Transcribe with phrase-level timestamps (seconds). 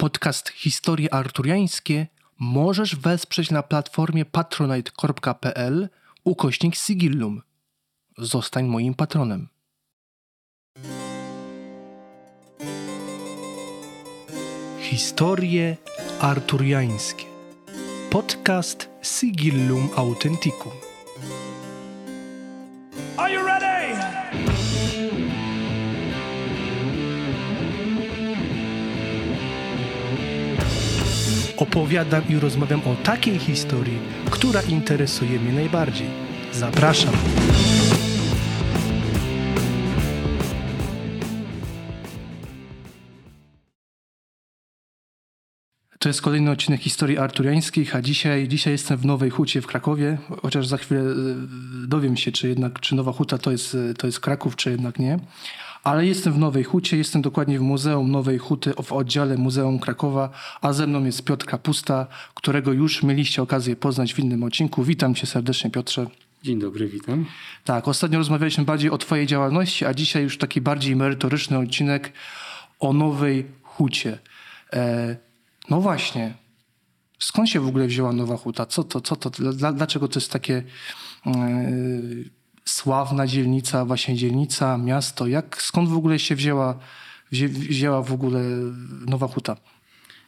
[0.00, 2.06] Podcast Historie Arturiańskie
[2.38, 5.88] możesz wesprzeć na platformie patronite.pl
[6.24, 7.42] ukośnik sigillum.
[8.18, 9.48] Zostań moim patronem.
[14.80, 15.76] Historie
[16.20, 17.24] Arturiańskie.
[18.10, 20.87] Podcast Sigillum Authenticum.
[31.58, 33.98] Opowiadam i rozmawiam o takiej historii,
[34.30, 36.06] która interesuje mnie najbardziej.
[36.52, 37.14] Zapraszam.
[45.98, 50.18] To jest kolejny odcinek historii arturiańskich, a dzisiaj, dzisiaj jestem w Nowej Hucie w Krakowie,
[50.42, 51.14] chociaż za chwilę e,
[51.86, 55.18] dowiem się, czy jednak czy Nowa Huta to jest, to jest Kraków, czy jednak nie.
[55.88, 60.30] Ale jestem w Nowej Hucie, jestem dokładnie w Muzeum Nowej Huty, w oddziale Muzeum Krakowa,
[60.60, 64.84] a ze mną jest Piotr Kapusta, którego już mieliście okazję poznać w innym odcinku.
[64.84, 66.06] Witam cię serdecznie, Piotrze.
[66.42, 67.26] Dzień dobry, witam.
[67.64, 72.12] Tak, ostatnio rozmawialiśmy bardziej o twojej działalności, a dzisiaj już taki bardziej merytoryczny odcinek
[72.80, 74.18] o Nowej Hucie.
[74.72, 75.16] E,
[75.70, 76.34] no właśnie,
[77.18, 78.66] skąd się w ogóle wzięła Nowa Huta?
[78.66, 80.62] Co to, co to, dla, dlaczego to jest takie
[81.26, 81.32] e,
[82.68, 85.26] sławna dzielnica, właśnie dzielnica, miasto?
[85.26, 86.78] Jak, skąd w ogóle się wzięła,
[87.32, 88.40] wzię, wzięła w ogóle
[89.06, 89.56] Nowa Huta?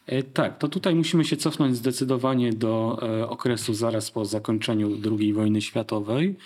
[0.06, 5.32] E, tak, to tutaj musimy się cofnąć zdecydowanie do e, okresu zaraz po zakończeniu II
[5.32, 6.36] wojny światowej.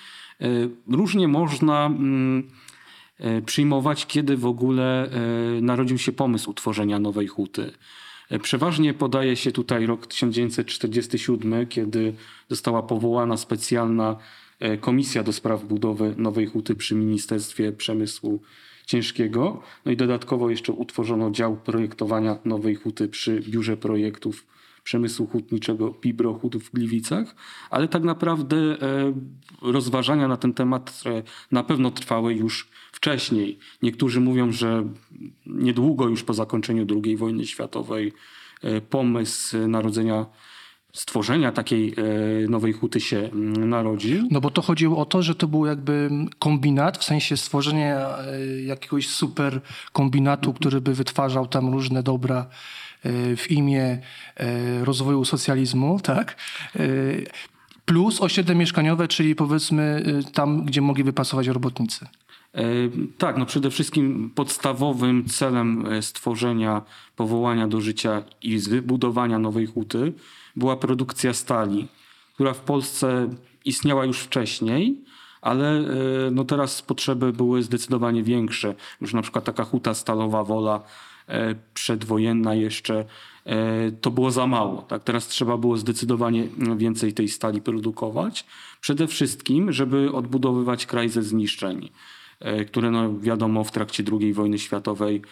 [0.40, 0.46] E,
[0.88, 2.50] różnie można mm,
[3.46, 5.10] przyjmować, kiedy w ogóle
[5.62, 7.72] narodził się pomysł utworzenia Nowej Huty.
[8.42, 12.14] Przeważnie podaje się tutaj rok 1947, kiedy
[12.48, 14.16] została powołana specjalna
[14.80, 18.42] komisja do spraw budowy Nowej Huty przy Ministerstwie Przemysłu
[18.86, 19.62] Ciężkiego.
[19.84, 24.46] No i dodatkowo jeszcze utworzono dział projektowania Nowej Huty przy Biurze Projektów
[24.84, 27.34] Przemysłu Hutniczego Pibro Hut w Gliwicach,
[27.70, 28.76] ale tak naprawdę e,
[29.62, 31.22] rozważania na ten temat e,
[31.52, 33.58] na pewno trwały już wcześniej.
[33.82, 34.88] Niektórzy mówią, że
[35.46, 38.12] niedługo już po zakończeniu II wojny światowej
[38.62, 40.26] e, pomysł narodzenia,
[40.94, 41.94] stworzenia takiej
[42.44, 44.28] e, nowej huty się mm, narodził.
[44.30, 48.62] No bo to chodziło o to, że to był jakby kombinat, w sensie stworzenia e,
[48.62, 49.60] jakiegoś super
[49.92, 52.46] kombinatu, który by wytwarzał tam różne dobra
[53.02, 53.98] e, w imię
[54.82, 56.36] rozwoju socjalizmu, tak?
[57.84, 62.06] Plus osiedle mieszkaniowe, czyli powiedzmy tam, gdzie mogli wypasować robotnicy.
[63.18, 66.82] Tak, no przede wszystkim podstawowym celem stworzenia,
[67.16, 70.12] powołania do życia i wybudowania nowej huty
[70.56, 71.88] była produkcja stali,
[72.34, 73.28] która w Polsce
[73.64, 75.04] istniała już wcześniej,
[75.42, 75.84] ale e,
[76.32, 78.74] no teraz potrzeby były zdecydowanie większe.
[79.00, 80.80] Już na przykład taka huta stalowa Wola
[81.28, 83.04] e, przedwojenna jeszcze,
[83.44, 84.82] e, to było za mało.
[84.82, 85.04] Tak?
[85.04, 88.46] Teraz trzeba było zdecydowanie więcej tej stali produkować.
[88.80, 91.90] Przede wszystkim, żeby odbudowywać kraj ze zniszczeń
[92.66, 95.22] które no wiadomo w trakcie II wojny światowej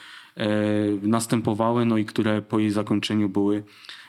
[1.03, 3.65] następowały, no i które po jej zakończeniu były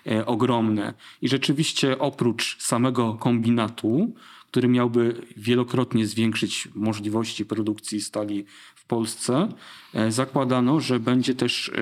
[0.07, 0.94] e, ogromne.
[1.22, 4.13] I rzeczywiście oprócz samego kombinatu,
[4.51, 8.45] który miałby wielokrotnie zwiększyć możliwości produkcji stali
[8.75, 9.47] w Polsce,
[9.94, 11.73] e, zakładano, że będzie też e,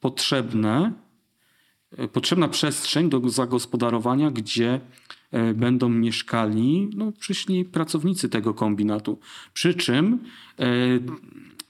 [0.00, 0.92] potrzebne
[1.98, 4.80] e, potrzebna przestrzeń do zagospodarowania, gdzie
[5.30, 9.18] e, będą mieszkali no, przyszli pracownicy tego kombinatu.
[9.52, 10.18] Przy czym
[10.58, 10.66] e,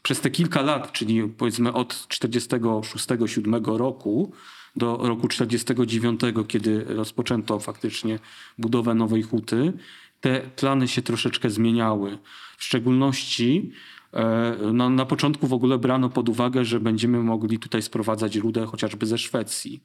[0.02, 4.32] przez te kilka lat, czyli powiedzmy od 46-7 roku
[4.76, 8.18] do roku 49, kiedy rozpoczęto faktycznie
[8.58, 9.72] budowę nowej huty,
[10.20, 12.18] te plany się troszeczkę zmieniały.
[12.58, 13.72] W szczególności
[14.12, 18.66] e, no, na początku w ogóle brano pod uwagę, że będziemy mogli tutaj sprowadzać rudę
[18.66, 19.80] chociażby ze Szwecji.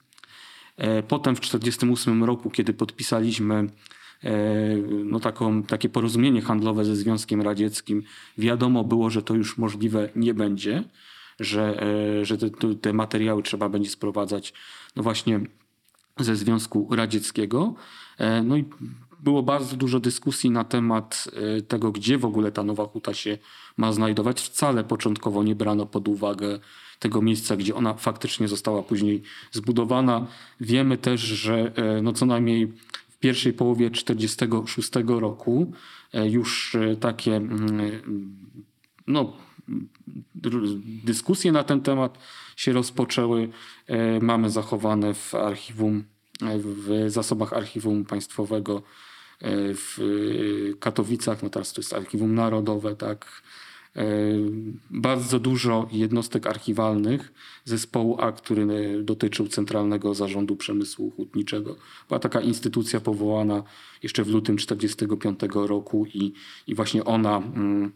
[0.78, 3.68] E, Potem w 1948 roku, kiedy podpisaliśmy
[5.06, 8.04] no taką, takie porozumienie handlowe ze Związkiem Radzieckim,
[8.38, 10.84] wiadomo było, że to już możliwe nie będzie,
[11.40, 11.84] że,
[12.22, 12.50] e, że te,
[12.82, 14.54] te materiały trzeba będzie sprowadzać
[14.96, 15.40] no właśnie
[16.20, 17.76] ze Związku Radzieckiego.
[18.18, 18.66] E, No i
[19.20, 21.28] było bardzo dużo dyskusji na temat
[21.58, 23.38] e, tego, gdzie w ogóle ta nowa huta się
[23.78, 24.42] ma znajdować.
[24.42, 26.60] Wcale początkowo nie brano pod uwagę
[27.00, 29.22] tego miejsca, gdzie ona faktycznie została później
[29.52, 30.28] zbudowana.
[30.60, 32.74] Wiemy też, że e, no co najmniej
[33.26, 35.72] pierwszej połowie 1946 roku
[36.14, 38.02] e, już e, takie mm,
[39.08, 39.34] no,
[40.36, 42.18] dr- dyskusje na ten temat
[42.56, 43.50] się rozpoczęły.
[43.88, 46.04] E, Mamy zachowane w archiwum,
[46.42, 48.84] e, w zasobach archiwum państwowego
[49.42, 53.42] e, w e, Katowicach, no teraz to jest archiwum narodowe, tak.
[54.90, 57.34] Bardzo dużo jednostek archiwalnych
[57.66, 61.76] zespołu A, który e, dotyczył Centralnego Zarządu Przemysłu Hutniczego.
[62.08, 63.64] Była taka instytucja powołana
[64.04, 66.34] jeszcze w lutym 1945 roku i,
[66.68, 67.92] i właśnie ona, mm,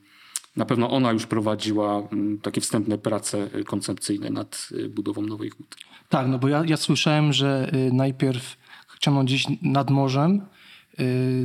[0.55, 5.77] na pewno ona już prowadziła mm, takie wstępne prace koncepcyjne nad e, budową nowej huty.
[6.09, 8.57] Tak, no bo ja, ja słyszałem, że najpierw
[8.87, 10.41] chciano gdzieś nad morzem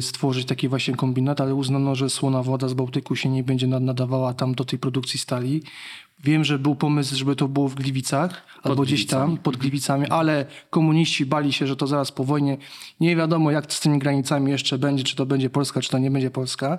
[0.01, 3.83] stworzyć taki właśnie kombinat, ale uznano, że słona woda z Bałtyku się nie będzie nad-
[3.83, 5.63] nadawała tam do tej produkcji stali.
[6.25, 10.47] Wiem, że był pomysł, żeby to było w Gliwicach albo gdzieś tam pod Gliwicami, ale
[10.71, 12.57] komuniści bali się, że to zaraz po wojnie
[13.01, 16.11] nie wiadomo jak z tymi granicami jeszcze będzie, czy to będzie Polska, czy to nie
[16.11, 16.79] będzie Polska.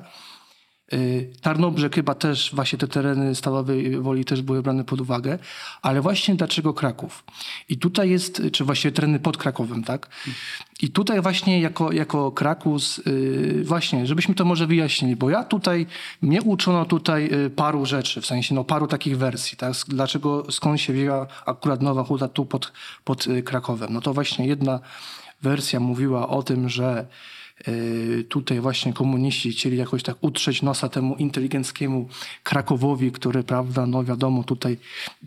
[0.93, 5.39] Y, Tarnobrzeg chyba też, właśnie te tereny Stalowej Woli też były brane pod uwagę,
[5.81, 7.23] ale właśnie dlaczego Kraków?
[7.69, 10.09] I tutaj jest, czy właściwie tereny pod Krakowem, tak?
[10.81, 15.87] I tutaj właśnie jako, jako Krakus, y, właśnie, żebyśmy to może wyjaśnili, bo ja tutaj,
[16.21, 19.73] mnie uczono tutaj y, paru rzeczy, w sensie no paru takich wersji, tak?
[19.87, 22.71] Dlaczego, skąd się wzięła akurat nowa huta tu pod,
[23.03, 23.93] pod Krakowem?
[23.93, 24.79] No to właśnie jedna
[25.41, 27.07] wersja mówiła o tym, że
[28.29, 32.07] tutaj właśnie komuniści chcieli jakoś tak utrzeć nosa temu inteligenckiemu
[32.43, 34.77] Krakowowi, który, prawda, no wiadomo, tutaj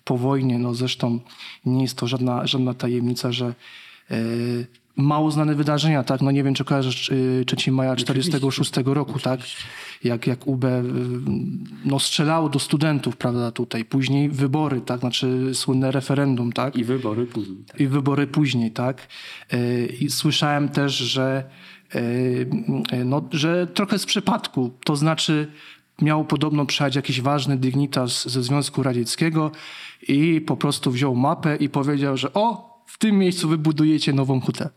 [0.04, 1.20] po wojnie, no zresztą
[1.66, 3.54] nie jest to żadna, żadna tajemnica, że
[4.10, 4.66] y,
[4.96, 9.40] mało znane wydarzenia, tak, no nie wiem, czy kojarzysz y, 3 maja 46 roku, tak,
[10.04, 10.64] jak, jak UB
[11.84, 17.26] no strzelało do studentów, prawda, tutaj, później wybory, tak, znaczy słynne referendum, tak, I wybory
[17.26, 17.64] później.
[17.66, 17.80] Tak.
[17.80, 19.08] i wybory później, tak?
[20.00, 21.44] I słyszałem też, że,
[23.04, 25.52] no, że trochę z przypadku, to znaczy
[26.02, 29.50] miał podobno przyjechać jakiś ważny dygnitarz ze Związku Radzieckiego
[30.08, 34.70] i po prostu wziął mapę i powiedział, że o, w tym miejscu wybudujecie nową hutę.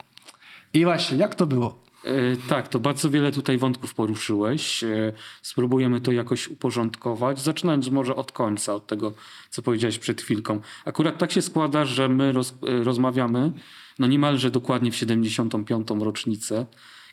[0.74, 1.82] I właśnie, jak to było?
[2.06, 2.12] E,
[2.50, 4.84] Tak, to bardzo wiele tutaj wątków poruszyłeś.
[4.84, 9.14] E, Spróbujemy to jakoś uporządkować, zaczynając może od końca, od tego,
[9.50, 10.62] co powiedziałeś przed chwilką.
[10.86, 13.52] Akurat tak się składa, że my roz, e, rozmawiamy
[14.00, 15.88] no niemalże dokładnie w 75.
[16.00, 16.66] rocznicę,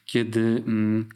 [0.09, 1.09] kiedy mm,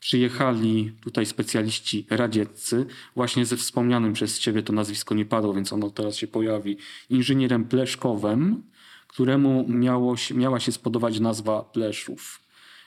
[0.00, 2.86] przyjechali tutaj specjaliści radzieccy,
[3.16, 6.76] właśnie ze wspomnianym przez ciebie to nazwisko nie padło, więc ono teraz się pojawi,
[7.10, 8.62] inżynierem Pleszkowem,
[9.08, 12.40] któremu miało miała się spodobać nazwa Pleszów.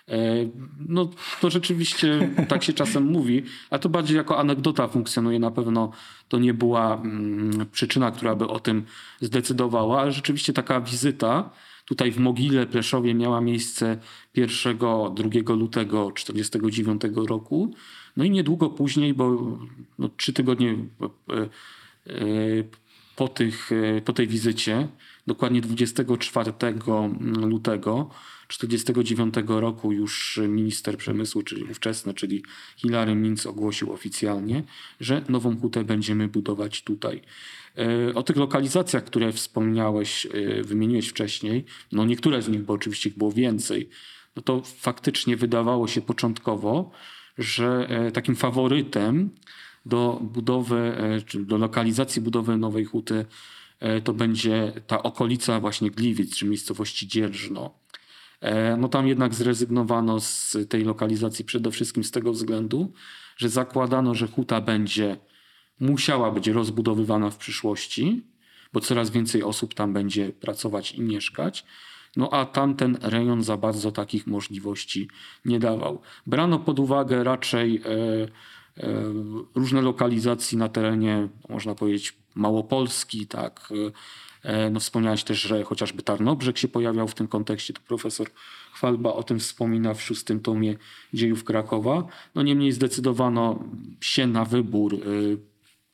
[0.09, 0.18] E,
[0.88, 1.09] No
[1.42, 5.39] to rzeczywiście tak się czasem mówi, a to bardziej jako anegdota funkcjonuje.
[5.39, 5.92] Na pewno
[6.27, 8.86] to nie była mm, przyczyna, która by o tym
[9.21, 11.50] zdecydowała, ale rzeczywiście taka wizyta
[11.88, 13.98] tutaj w Mogile Pleszowie miała miejsce
[14.36, 17.74] 1-2 lutego 1949 roku.
[18.18, 19.57] No i niedługo później, bo
[20.00, 21.48] no, trzy tygodnie e, e,
[23.16, 24.88] po, tych, e, po tej wizycie,
[25.27, 26.53] dokładnie 24
[27.41, 28.09] lutego
[28.47, 32.44] 1949 roku już minister przemysłu, czyli ówczesny, czyli
[32.77, 34.63] Hilary Minc ogłosił oficjalnie,
[35.00, 37.21] że nową hutę będziemy budować tutaj.
[37.77, 43.09] E, O tych lokalizacjach, które wspomniałeś, e, wymieniłeś wcześniej, no niektóre z nich, bo oczywiście
[43.09, 43.89] ich było więcej,
[44.35, 46.91] no to faktycznie wydawało się początkowo,
[47.38, 49.30] że e, takim faworytem
[49.85, 53.25] do budowy, czy do lokalizacji budowy nowej huty
[54.03, 57.74] to będzie ta okolica właśnie Gliwic, czy miejscowości Dzierżno.
[58.41, 62.94] E, No tam jednak zrezygnowano z tej lokalizacji przede wszystkim z tego względu,
[63.38, 65.18] że zakładano, że huta będzie
[65.79, 68.24] musiała być rozbudowywana w przyszłości,
[68.74, 71.65] bo coraz więcej osób tam będzie pracować i mieszkać.
[72.15, 75.07] No a tamten rejon za bardzo takich możliwości
[75.45, 76.02] nie dawał.
[76.28, 77.90] Brano pod uwagę raczej e,
[78.78, 79.04] e,
[79.56, 83.69] różne lokalizacje na terenie, można powiedzieć, Małopolski, tak.
[84.44, 87.73] E, No wspomniałeś też, że chociażby Tarnobrzeg się pojawiał w tym kontekście.
[87.73, 88.27] To profesor
[88.73, 90.75] Chwalba o tym wspomina w szóstym tomie
[91.13, 92.07] dziejów Krakowa.
[92.35, 93.63] No niemniej zdecydowano
[94.01, 94.99] się na wybór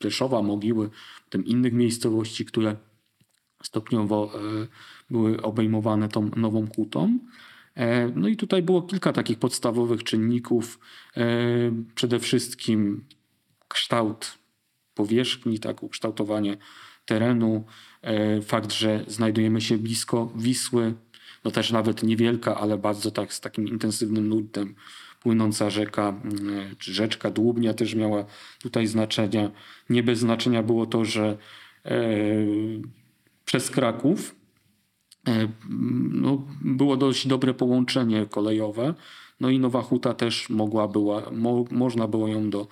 [0.03, 0.89] Pleszowa, Mogiły,
[1.25, 2.75] potem innych miejscowości, które
[3.63, 4.67] stopniowo e,
[5.09, 7.19] były obejmowane tą nową hutą.
[7.75, 10.79] E, No i tutaj było kilka takich podstawowych czynników.
[11.17, 11.25] E,
[11.95, 13.05] Przede wszystkim
[13.67, 14.37] kształt
[14.95, 16.57] powierzchni, tak, ukształtowanie
[17.05, 17.65] terenu,
[18.01, 20.93] e, fakt, że znajdujemy się blisko Wisły,
[21.45, 24.75] no też nawet niewielka, ale bardzo tak z takim intensywnym nurtem
[25.23, 26.21] płynąca rzeka,
[26.79, 28.25] czy rzeczka Dłubnia też miała
[28.59, 29.51] tutaj znaczenia.
[29.89, 31.37] Nie bez znaczenia było to, że
[31.85, 31.97] e,
[33.45, 34.35] przez Kraków
[35.27, 35.47] e,
[36.11, 38.93] no, było dość dobre połączenie kolejowe.
[39.39, 42.67] No i Nowa Huta też mogła była, mo, można było ją do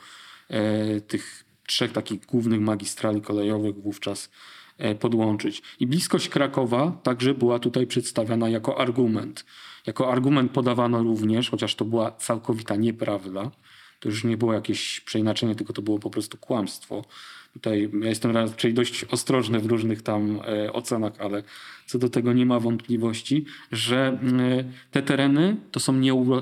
[0.49, 4.29] e, tych trzech takich głównych magistrali kolejowych wówczas
[4.77, 5.61] e, podłączyć.
[5.79, 9.45] I bliskość Krakowa także była tutaj przedstawiana jako argument.
[9.85, 13.51] Jako argument podawano również, chociaż to była całkowita nieprawda,
[13.99, 17.05] to już nie było jakieś przeinaczenie, tylko to było po prostu kłamstwo.
[17.53, 21.43] Tutaj ja jestem raczej dość ostrożny w różnych tam e, ocenach, ale
[21.85, 25.93] co do tego nie ma wątpliwości, że e, te tereny to są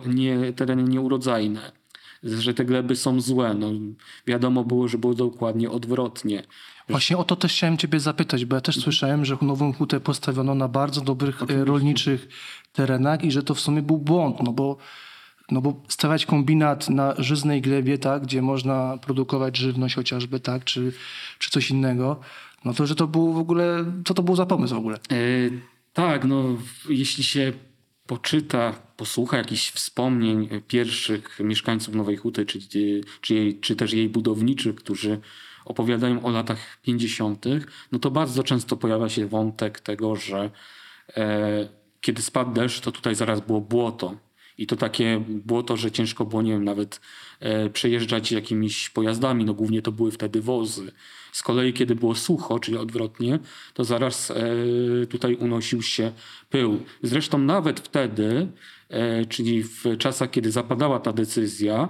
[0.06, 1.72] nie, tereny nieurodzajne,
[2.24, 3.54] że te gleby są złe.
[3.54, 3.72] No,
[4.28, 6.44] wiadomo było, że było dokładnie odwrotnie.
[6.90, 10.56] Właśnie o to też chciałem ciebie zapytać, bo ja też słyszałem, że nową hutę postawiono
[10.56, 12.28] na bardzo dobrych e, rolniczych
[12.74, 14.78] terenach i że to w sumie był błąd, no bo,
[15.52, 20.94] no bo stawiać kombinat na żyznej glebie, tak, gdzie można produkować żywność chociażby, tak, czy,
[21.40, 22.20] czy coś innego,
[22.66, 24.98] no to że to był w ogóle, co to był za pomysł w ogóle?
[25.12, 25.18] E,
[25.94, 26.44] tak, no
[26.90, 27.54] jeśli się
[28.10, 32.60] poczyta, posłucha jakichś wspomnień pierwszych mieszkańców Nowej Huty, czy,
[33.22, 35.20] czy, jej, czy też jej budowniczych, którzy
[35.66, 37.46] opowiadają o latach 50.,
[37.92, 40.52] no to bardzo często pojawia się wątek tego, że
[41.18, 41.70] e,
[42.02, 44.16] kiedy spadł deszcz, to tutaj zaraz było błoto.
[44.58, 47.02] I to takie błoto, że ciężko było, nie wiem, nawet
[47.40, 49.46] e, przejeżdżać jakimiś pojazdami.
[49.46, 50.92] No głównie to były wtedy wozy.
[51.40, 53.40] Z kolei, kiedy było sucho, czyli odwrotnie,
[53.74, 54.36] to zaraz e,
[55.10, 56.12] tutaj unosił się
[56.50, 56.80] pył.
[57.04, 58.48] Zresztą nawet wtedy,
[58.90, 61.90] e, czyli w czasach, kiedy zapadała ta decyzja,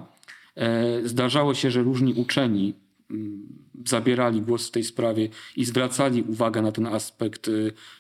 [0.56, 2.74] e, zdarzało się, że różni uczeni
[3.12, 3.48] mm,
[3.86, 7.50] zabierali głos w tej sprawie i zwracali uwagę na ten aspekt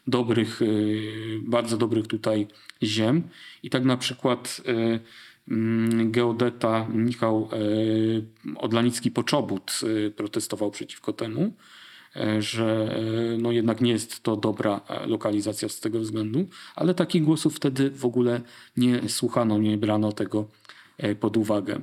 [0.07, 0.59] dobrych,
[1.41, 2.47] bardzo dobrych tutaj
[2.83, 3.23] ziem.
[3.63, 4.61] I tak na przykład
[6.05, 8.25] geodeta Michał y,
[8.55, 11.53] Odlanicki-Poczobut y, protestował przeciwko temu,
[12.15, 16.93] e, że e, no jednak nie jest to dobra e, lokalizacja z tego względu, ale
[16.93, 18.41] takich głosów wtedy w ogóle
[18.77, 20.47] nie słuchano, nie brano tego
[20.97, 21.81] e, pod uwagę.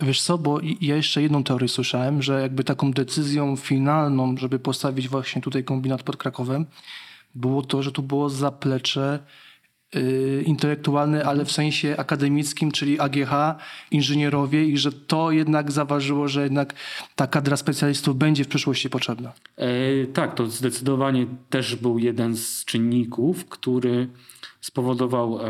[0.00, 5.08] Wiesz co, bo ja jeszcze jedną teorię słyszałem, że jakby taką decyzją finalną, żeby postawić
[5.08, 6.66] właśnie tutaj kombinat pod Krakowem,
[7.34, 9.18] było to, że tu było zaplecze
[9.94, 13.30] yy, intelektualne, ale w sensie akademickim, czyli AGH,
[13.90, 16.74] inżynierowie i że to jednak zaważyło, że jednak
[17.16, 19.32] ta kadra specjalistów będzie w przyszłości potrzebna.
[19.56, 24.08] E, tak, to zdecydowanie też był jeden z czynników, który
[24.60, 25.44] spowodował e,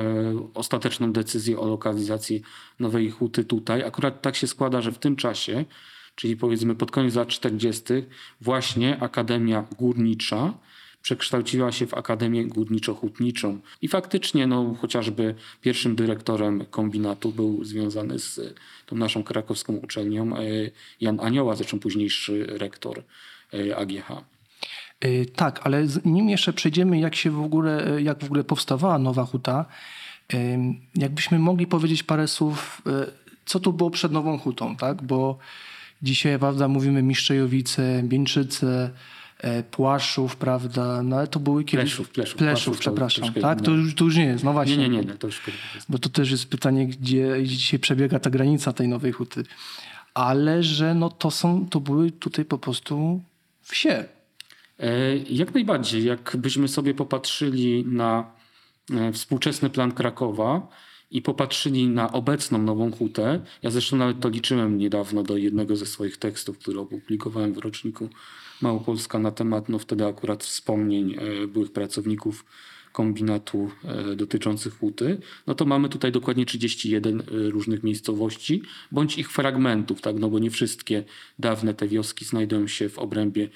[0.55, 2.43] ostateczną decyzję o lokalizacji
[2.81, 3.85] nowej huty tutaj.
[3.85, 5.65] Akurat tak się składa, że w tym czasie,
[6.15, 7.83] czyli powiedzmy pod koniec lat 40.,
[8.41, 10.55] właśnie Akademia Górnicza
[11.03, 13.59] przekształciła się w Akademię Górniczo-Hutniczą.
[13.83, 18.55] I faktycznie no, chociażby pierwszym dyrektorem kombinatu był związany z
[18.87, 20.41] tą naszą krakowską uczelnią e,
[21.01, 23.03] Jan Anioła, zresztą późniejszy rektor
[23.55, 24.13] e, AGH.
[25.37, 29.65] Tak, ale nim jeszcze przejdziemy, jak się w ogóle, jak w ogóle powstawała Nowa Huta,
[30.95, 32.83] jakbyśmy mogli powiedzieć parę słów,
[33.45, 35.03] co tu było przed Nową Hutą, tak?
[35.03, 35.39] Bo
[36.03, 38.91] dzisiaj, prawda, mówimy Miszczejowice, Bieńczyce,
[39.71, 41.85] Płaszów, prawda, no ale to były kiedyś...
[41.85, 42.39] Pleszów, Pleszów.
[42.39, 43.61] Pleszów, to przepraszam, troszkę tak?
[43.61, 44.77] To już, to już nie jest, no właśnie.
[44.77, 45.41] Nie, nie, nie, nie to już
[45.89, 49.43] Bo to też jest pytanie, gdzie gdzie dzisiaj przebiega ta granica tej Nowej Huty.
[50.15, 53.23] Ale że no to są, to były tutaj po prostu
[53.61, 54.05] wsie.
[54.79, 56.05] E, Jak najbardziej.
[56.05, 58.33] Jakbyśmy sobie popatrzyli na
[58.91, 60.69] e, współczesny plan Krakowa
[61.11, 65.87] i popatrzyli na obecną nową hutę, ja zresztą nawet to liczyłem niedawno do jednego ze
[65.87, 68.09] swoich tekstów, który opublikowałem w roczniku
[68.63, 72.45] Małopolska na temat, no wtedy akurat wspomnień e, byłych pracowników
[72.93, 79.33] kombinatu e, dotyczących huty, no to mamy tutaj dokładnie 31 e, różnych miejscowości, bądź ich
[79.33, 81.05] fragmentów, tak, no bo nie wszystkie
[81.39, 83.49] dawne te wioski znajdują się w obrębie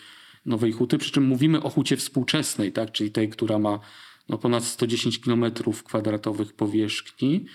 [0.47, 3.81] Nowej Huty, przy czym mówimy o hucie współczesnej, tak, czyli tej, która ma
[4.29, 5.45] no, ponad 110 km
[5.85, 7.47] kwadratowych powierzchni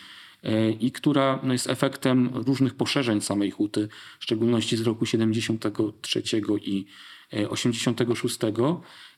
[0.80, 3.88] i która no, jest efektem różnych poszerzeń samej huty,
[4.20, 6.24] w szczególności z roku 73
[6.62, 6.86] i
[7.50, 8.40] 86.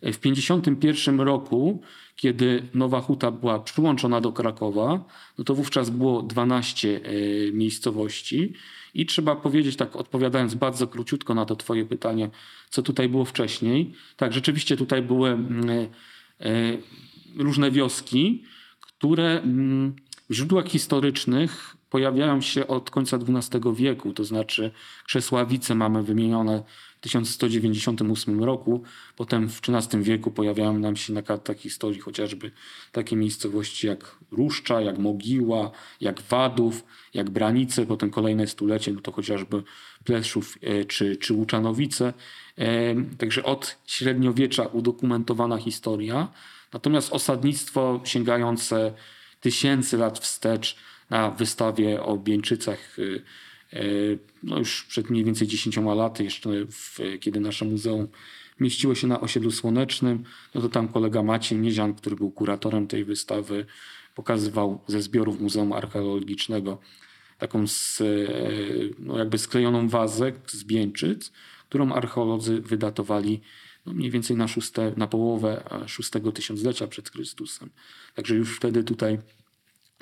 [0.01, 1.81] E, W 51 roku,
[2.15, 5.05] kiedy Nowa Huta była przyłączona do Krakowa,
[5.37, 8.53] no to wówczas było 12 e, miejscowości
[8.93, 12.29] i trzeba powiedzieć, tak odpowiadając bardzo króciutko na to twoje pytanie,
[12.69, 13.93] co tutaj było wcześniej.
[14.17, 15.87] Tak, rzeczywiście tutaj były mm, e,
[17.37, 18.43] różne wioski,
[18.79, 19.95] które mm,
[20.29, 24.71] w źródłach historycznych pojawiają się od końca XII wieku, to znaczy
[25.05, 26.63] Krzesławice mamy wymienione
[27.03, 28.83] 1198 roku,
[29.15, 32.51] potem w XIII wieku pojawiają nam się na kartach historii chociażby
[32.91, 39.11] takie miejscowości jak Ruszcza, jak Mogiła, jak Wadów, jak Branice, potem kolejne stulecie, no to
[39.11, 39.63] chociażby
[40.03, 42.13] Pleszów e, czy, czy Łuczanowice.
[42.57, 46.27] E, Także od średniowiecza udokumentowana historia,
[46.73, 48.93] natomiast osadnictwo sięgające
[49.39, 50.75] tysięcy lat wstecz
[51.09, 53.23] na wystawie o Bieńczycach, y,
[54.43, 58.07] no już przed mniej więcej 10 laty, jeszcze w, kiedy nasze muzeum
[58.59, 60.23] mieściło się na osiedlu słonecznym,
[60.55, 63.65] no to tam kolega Maciej Miezian, który był kuratorem tej wystawy,
[64.15, 66.79] pokazywał ze zbiorów Muzeum Archeologicznego
[67.37, 68.05] taką z, e,
[68.99, 71.31] no jakby sklejoną wazę z Bieńczyc,
[71.69, 73.41] którą archeolodzy wydatowali
[73.85, 77.69] no mniej więcej na, szóste, na połowę e, szóstego tysiąclecia przed Chrystusem.
[78.15, 79.19] Także już wtedy tutaj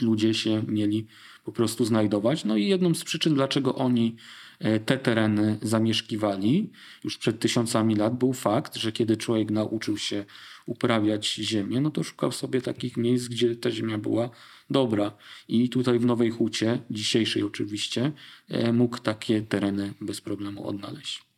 [0.02, 1.08] ludzie się mieli
[1.44, 2.46] po prostu znajdować.
[2.46, 4.16] No i jedną z przyczyn, dlaczego oni
[4.60, 6.72] e, te tereny zamieszkiwali
[7.04, 10.26] już przed tysiącami lat, był fakt, że kiedy człowiek nauczył się
[10.66, 14.30] uprawiać ziemię, no to szukał sobie takich miejsc, gdzie ta ziemia była
[14.70, 15.12] dobra.
[15.48, 18.12] I tutaj w Nowej Hucie, dzisiejszej oczywiście,
[18.48, 21.32] e, mógł takie tereny bez problemu odnaleźć.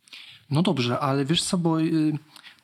[0.50, 2.12] No dobrze, ale wiesz co, bo y,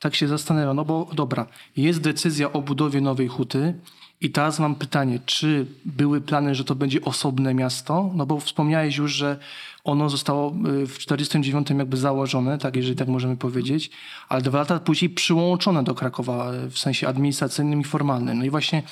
[0.01, 1.45] tak się zastanawiam, no bo dobra,
[1.77, 3.73] jest decyzja o budowie nowej huty
[4.21, 8.11] i teraz mam pytanie, czy były plany, że to będzie osobne miasto?
[8.15, 9.37] No bo wspomniałeś już, że
[9.83, 10.53] ono zostało
[10.83, 13.91] y, w 49 jakby założone, tak, jeżeli tak możemy powiedzieć,
[14.29, 18.39] ale dwa lata później przyłączone do Krakowa y, w sensie administracyjnym i formalnym.
[18.39, 18.83] No i właśnie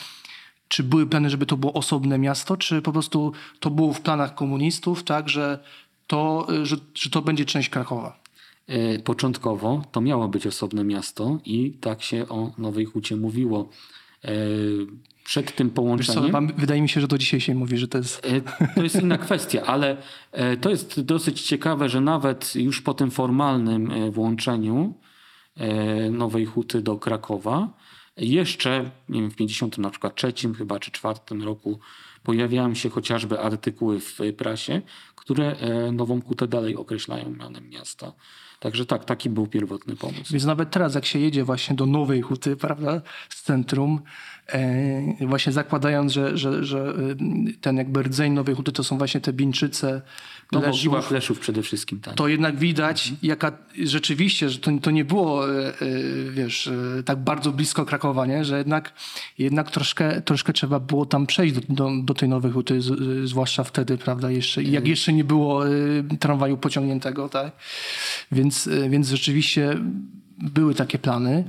[0.68, 4.36] czy były plany, żeby to było osobne miasto, czy po prostu to było w planach
[4.36, 5.60] komunistów, tak, że
[6.08, 8.19] to, y, że, że to będzie część Krakowa?
[8.70, 13.70] E, Początkowo to miało być osobne miasto i tak się o Nowej Hucie mówiło.
[14.26, 14.30] E,
[15.24, 16.32] Przed tym co, połączeniem...
[16.32, 18.26] pan- wydaje mi się, że to dzisiaj się mówi, że to jest...
[18.26, 18.42] E,
[18.76, 19.98] To jest inna kwestia, ale
[20.62, 24.94] to jest dosyć ciekawe, że nawet już po tym formalnym włączeniu
[26.12, 27.70] Nowej Huty do Krakowa,
[28.18, 31.80] jeszcze nie wiem, w 50 na przykład trzecim chyba czy czwartym roku
[32.24, 34.82] pojawiają się chociażby artykuły w prasie,
[35.16, 35.56] które
[35.92, 38.14] Nową Hutę dalej określają mianem miasta.
[38.60, 40.34] Także tak, taki był pierwotny pomysł.
[40.34, 44.02] Więc nawet teraz, jak się jedzie właśnie do Nowej Huty, prawda, z centrum,
[44.48, 46.94] e, właśnie zakładając, że, że, że
[47.50, 50.02] y, ten jakby rdzeń Nowej Huty to są właśnie te Bińczyce,
[50.52, 52.14] No Leszów, mogiła Pleszów przede wszystkim, tak.
[52.14, 53.52] to jednak widać, jaka
[53.84, 55.74] rzeczywiście, że to, to nie było, e, e,
[56.32, 58.46] wiesz, e, tak bardzo blisko Krakowa, nie?
[58.46, 58.94] że jednak,
[59.38, 62.80] jednak troszkę, troszkę trzeba było tam przejść do, do, do tej Nowej Huty,
[63.24, 65.64] zwłaszcza wtedy, prawda, jeszcze, jak jeszcze nie było
[66.20, 67.52] tramwaju pociągniętego, tak?
[68.32, 69.76] Więc, więc rzeczywiście
[70.38, 71.44] były takie plany.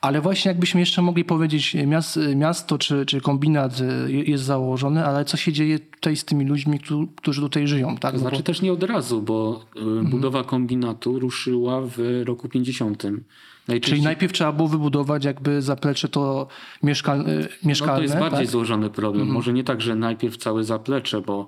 [0.00, 3.72] Ale właśnie jakbyśmy jeszcze mogli powiedzieć, miast, miasto czy, czy kombinat
[4.08, 6.80] jest założony, ale co się dzieje tutaj z tymi ludźmi,
[7.16, 8.14] którzy- tutaj żyją, tak?
[8.14, 10.06] No bo- znaczy też nie od razu, bo y, Mhm.
[10.06, 13.02] budowa kombinatu ruszyła w roku 50.
[13.02, 13.24] Czyli
[13.68, 16.46] Najczęściej, najpierw trzeba było wybudować jakby zaplecze to
[16.82, 17.92] mieszkal, e, mieszkalne.
[17.92, 18.50] no to jest bardziej tak?
[18.50, 19.28] złożony problem.
[19.28, 21.46] Może nie tak, że najpierw całe zaplecze, bo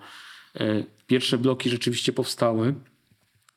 [0.55, 2.75] e, pierwsze bloki rzeczywiście powstały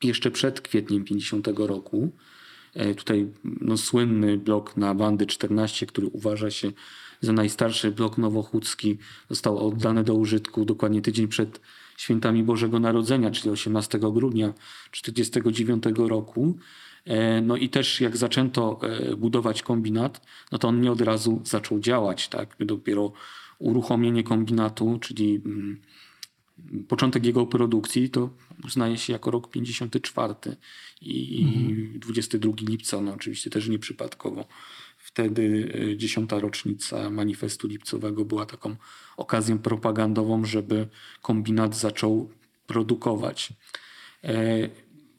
[0.02, 2.12] jeszcze przed kwietniem 50 roku.
[2.96, 6.72] Tutaj no, słynny blok na Bandy 14, który uważa się
[7.22, 8.98] za najstarszy blok nowochódzki,
[9.30, 11.60] został oddany do użytku dokładnie tydzień przed
[11.96, 14.52] świętami Bożego Narodzenia, czyli 18 grudnia
[14.90, 16.58] 1949 roku.
[17.04, 21.40] E, No i też jak zaczęto e, budować kombinat, no to on nie od razu
[21.44, 22.28] zaczął działać.
[22.28, 22.56] Tak?
[22.60, 23.12] Dopiero
[23.58, 25.80] uruchomienie kombinatu, czyli mm,
[26.88, 28.30] początek jego produkcji to
[28.64, 30.34] uznaje się jako rok 54
[31.00, 34.44] i, i 22 lipca, no oczywiście też nieprzypadkowo.
[35.12, 38.76] Wtedy e, dziesiąta rocznica manifestu lipcowego była taką
[39.16, 40.88] okazją propagandową, żeby
[41.22, 42.30] kombinat zaczął
[42.66, 43.52] produkować.
[44.24, 44.68] E,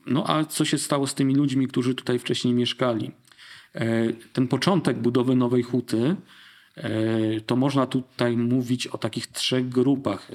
[0.06, 3.12] No a co się stało z tymi ludźmi, którzy tutaj wcześniej mieszkali?
[3.73, 6.15] E, Ten początek budowy Nowej Huty,
[6.75, 10.32] e, to można tutaj mówić o takich trzech grupach.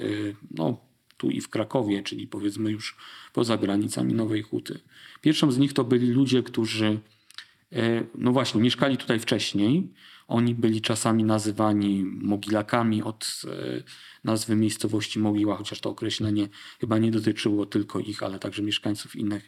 [0.51, 0.77] No,
[1.17, 2.97] tu i w Krakowie, czyli powiedzmy już
[3.33, 4.79] poza granicami Nowej Huty.
[5.21, 6.99] Pierwszą z nich to byli ludzie, którzy
[8.15, 9.93] No właśnie, mieszkali tutaj wcześniej.
[10.27, 13.83] Oni byli czasami nazywani mogilakami od e,
[14.23, 16.47] nazwy miejscowości Mogiła, chociaż to określenie
[16.79, 19.47] chyba nie dotyczyło tylko ich, ale także mieszkańców innych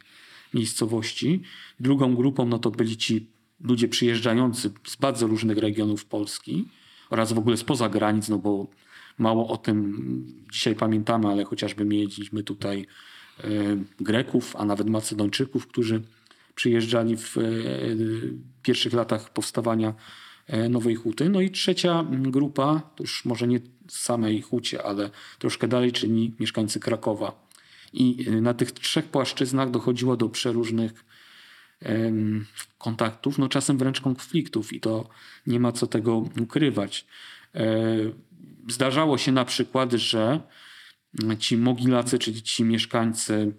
[0.54, 1.42] miejscowości.
[1.80, 3.28] Drugą grupą no to byli ci
[3.60, 6.68] ludzie przyjeżdżający z bardzo różnych regionów Polski
[7.10, 8.68] oraz w ogóle spoza granic, no bo
[9.18, 12.88] mało o tym dzisiaj pamiętamy, ale chociażby mieliśmy tutaj
[13.40, 13.48] e,
[14.00, 16.02] Greków, a nawet Macedończyków, którzy
[16.56, 17.42] przyjeżdżali w e,
[18.62, 19.94] pierwszych latach powstawania
[20.48, 21.30] e, Nowej Huty.
[21.30, 23.60] No i trzecia grupa, to już może nie
[23.90, 25.10] samej Hucie, ale
[25.40, 27.48] troszkę dalej, czyli mieszkańcy Krakowa.
[27.94, 31.06] I e, na tych trzech płaszczyznach dochodziło do przeróżnych
[32.78, 35.10] kontaktów, no czasem wręcz konfliktów i to
[35.48, 37.06] nie ma co tego ukrywać.
[38.68, 40.42] Zdarzało się na przykład, że
[41.40, 43.54] ci mogilacy, czyli ci mieszkańcy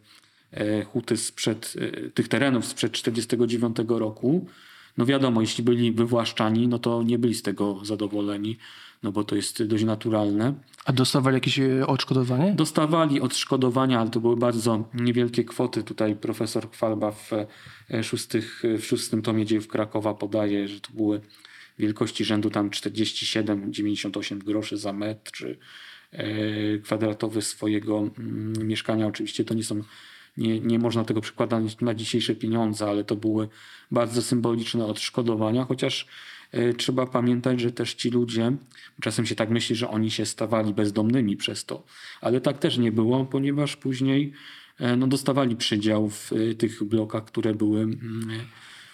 [0.92, 4.46] huty sprzed, e, tych terenów sprzed 49 roku,
[4.96, 8.58] no wiadomo, jeśli byli wywłaszczani, no to nie byli z tego zadowoleni,
[9.02, 10.54] no bo to jest dość naturalne.
[10.84, 12.52] A dostawali jakieś e, odszkodowanie?
[12.52, 15.82] Dostawali odszkodowania, ale to były bardzo niewielkie kwoty.
[15.82, 17.30] Tutaj profesor Kwalba w,
[17.90, 21.20] e, szóstych, w szóstym tomie dziejów Krakowa podaje, że to były
[21.78, 25.58] wielkości rzędu tam 47-98 groszy za metr, czy
[26.12, 29.06] e, kwadratowy swojego mm, mieszkania.
[29.06, 29.82] Oczywiście to nie są,
[30.36, 33.48] nie, nie można tego przekładać na dzisiejsze pieniądze, ale to były
[33.90, 36.06] bardzo symboliczne odszkodowania, chociaż
[36.52, 38.52] e, trzeba pamiętać, że też ci ludzie,
[39.00, 41.84] czasem się tak myśli, że oni się stawali bezdomnymi przez to,
[42.20, 44.32] ale tak też nie było, ponieważ później
[44.78, 47.86] e, no, dostawali przydział w e, tych blokach, które były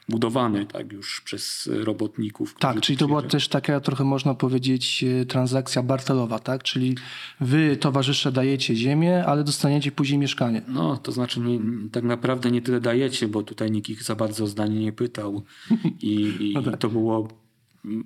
[0.09, 2.55] mm, budowane tak już przez robotników.
[2.59, 6.63] Tak, czyli to była też taka trochę można powiedzieć e, transakcja bartelowa, tak?
[6.63, 6.97] Czyli
[7.41, 10.63] wy towarzysze dajecie ziemię, ale dostaniecie później mieszkanie.
[10.69, 11.61] No, to znaczy nie,
[11.93, 15.43] tak naprawdę nie tyle dajecie, bo tutaj nikt ich za bardzo o zdanie nie pytał
[16.03, 16.75] i, i, No tak.
[16.75, 17.29] i to było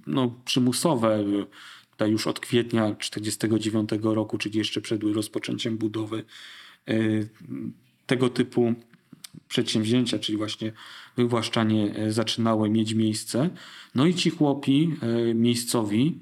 [0.07, 1.25] no, przymusowe.
[1.91, 6.25] Tutaj już od kwietnia 1949 roku, czyli jeszcze przed rozpoczęciem budowy
[6.89, 7.29] y,
[8.07, 8.75] tego typu
[9.53, 10.73] przedsięwzięcia, czyli właśnie
[11.17, 13.51] wywłaszczanie e, zaczynały mieć miejsce.
[13.95, 16.21] No i ci chłopi e, miejscowi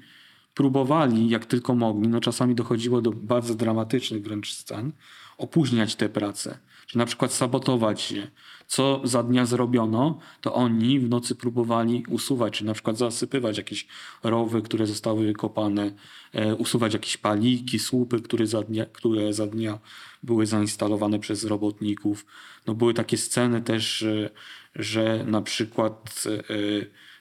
[0.53, 4.91] próbowali jak tylko mogli, no czasami dochodziło do bardzo dramatycznych wręcz scen,
[5.37, 6.57] opóźniać te prace.
[6.91, 8.31] Czyli na przykład sabotować je.
[8.67, 13.87] Co za dnia zrobiono, to oni w nocy próbowali usuwać, czy na przykład zasypywać jakieś
[14.23, 15.91] rowy, które zostały wykopane,
[16.33, 19.79] e, usuwać jakieś paliki, słupy, które za dnia, które za dnia
[20.23, 22.25] były zainstalowane przez robotników.
[22.67, 24.29] No były takie sceny też, e,
[24.75, 26.53] że na przykład e,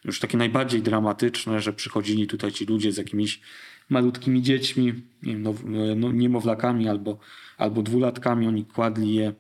[0.05, 3.41] już takie najbardziej dramatyczne, że przychodzili tutaj ci ludzie z jakimiś
[3.89, 4.85] malutkimi dziećmi,
[5.23, 5.55] nie wiem, no,
[5.97, 7.19] no, niemowlakami albo,
[7.59, 9.33] albo dwulatkami, oni kładli je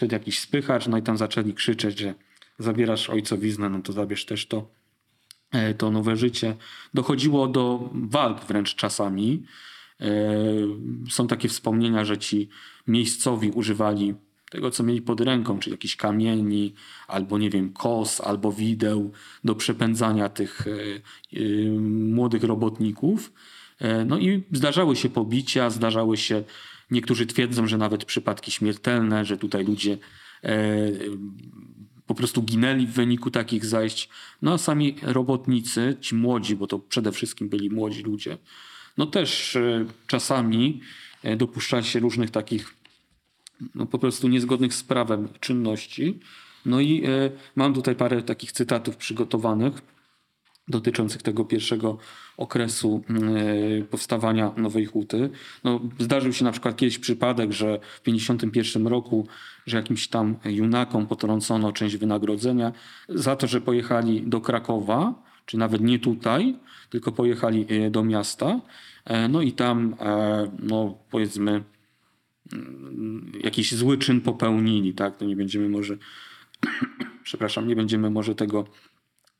[0.00, 2.14] przed jakiś spychacz, no i tam zaczęli krzyczeć, że
[2.58, 4.68] zabierasz ojcowiznę, no to zabierz też to,
[5.52, 6.56] e, to nowe życie.
[6.94, 9.42] Dochodziło do walk wręcz czasami.
[10.00, 10.06] E,
[11.10, 12.48] Są takie wspomnienia, że ci
[12.86, 14.14] miejscowi używali
[14.50, 16.74] tego, co mieli pod ręką, czyli jakichś kamieni,
[17.08, 19.12] albo nie wiem, kos, albo wideł
[19.44, 21.40] do przepędzania tych e,
[22.14, 23.32] młodych robotników.
[24.06, 26.44] No i zdarzały się pobicia, zdarzały się,
[26.90, 29.98] niektórzy twierdzą, że nawet przypadki śmiertelne, że tutaj ludzie
[30.44, 30.58] e,
[32.06, 34.08] po prostu ginęli w wyniku takich zajść.
[34.42, 38.38] No a sami robotnicy, ci młodzi, bo to przede wszystkim byli młodzi ludzie,
[38.98, 40.80] no też e, czasami
[41.22, 42.74] e, dopuszczali się różnych takich
[43.74, 46.20] no, po prostu niezgodnych z prawem czynności.
[46.66, 47.02] No i
[47.56, 49.82] mam tutaj parę takich cytatów przygotowanych
[50.70, 51.98] dotyczących tego pierwszego
[52.36, 55.30] okresu e, powstawania Nowej Huty.
[55.64, 59.26] No, zdarzył się na przykład kiedyś przypadek, że w 1951 roku,
[59.66, 62.72] że jakimś tam junakom potrącono część wynagrodzenia
[63.08, 65.14] za to, że pojechali do Krakowa,
[65.46, 66.56] czy nawet nie tutaj,
[66.90, 68.60] tylko pojechali e, do miasta.
[69.04, 69.96] E, No i tam,
[70.58, 71.64] no powiedzmy,
[73.44, 75.16] jakiś zły czyn popełnili, tak?
[75.16, 75.96] To nie będziemy może,
[77.24, 78.64] przepraszam, nie będziemy może tego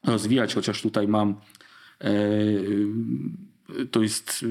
[0.05, 1.35] rozwijać, chociaż tutaj mam,
[2.01, 2.15] e,
[3.91, 4.45] to jest,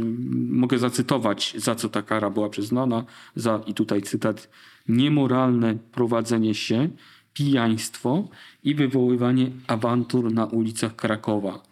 [0.50, 4.50] mogę zacytować, za co ta kara była przyznana, za, i tutaj cytat,
[4.88, 6.90] niemoralne prowadzenie się,
[7.34, 8.28] pijaństwo
[8.64, 11.64] i wywoływanie awantur na ulicach Krakowa.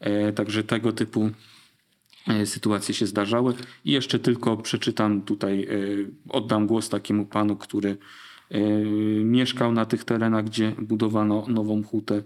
[0.00, 1.30] E, Także tego typu
[2.28, 3.54] e, sytuacje się zdarzały.
[3.84, 5.68] I jeszcze tylko przeczytam tutaj, e,
[6.28, 7.96] oddam głos takiemu panu, który
[8.50, 8.60] e,
[9.24, 12.22] mieszkał na tych terenach, gdzie budowano nową hutę.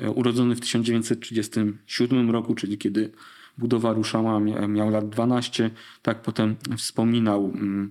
[0.00, 3.12] E, Urodzony w 1937 roku, czyli kiedy
[3.58, 5.70] budowa ruszała, mia- miał lat 12.
[6.02, 7.90] Tak potem wspominał mm,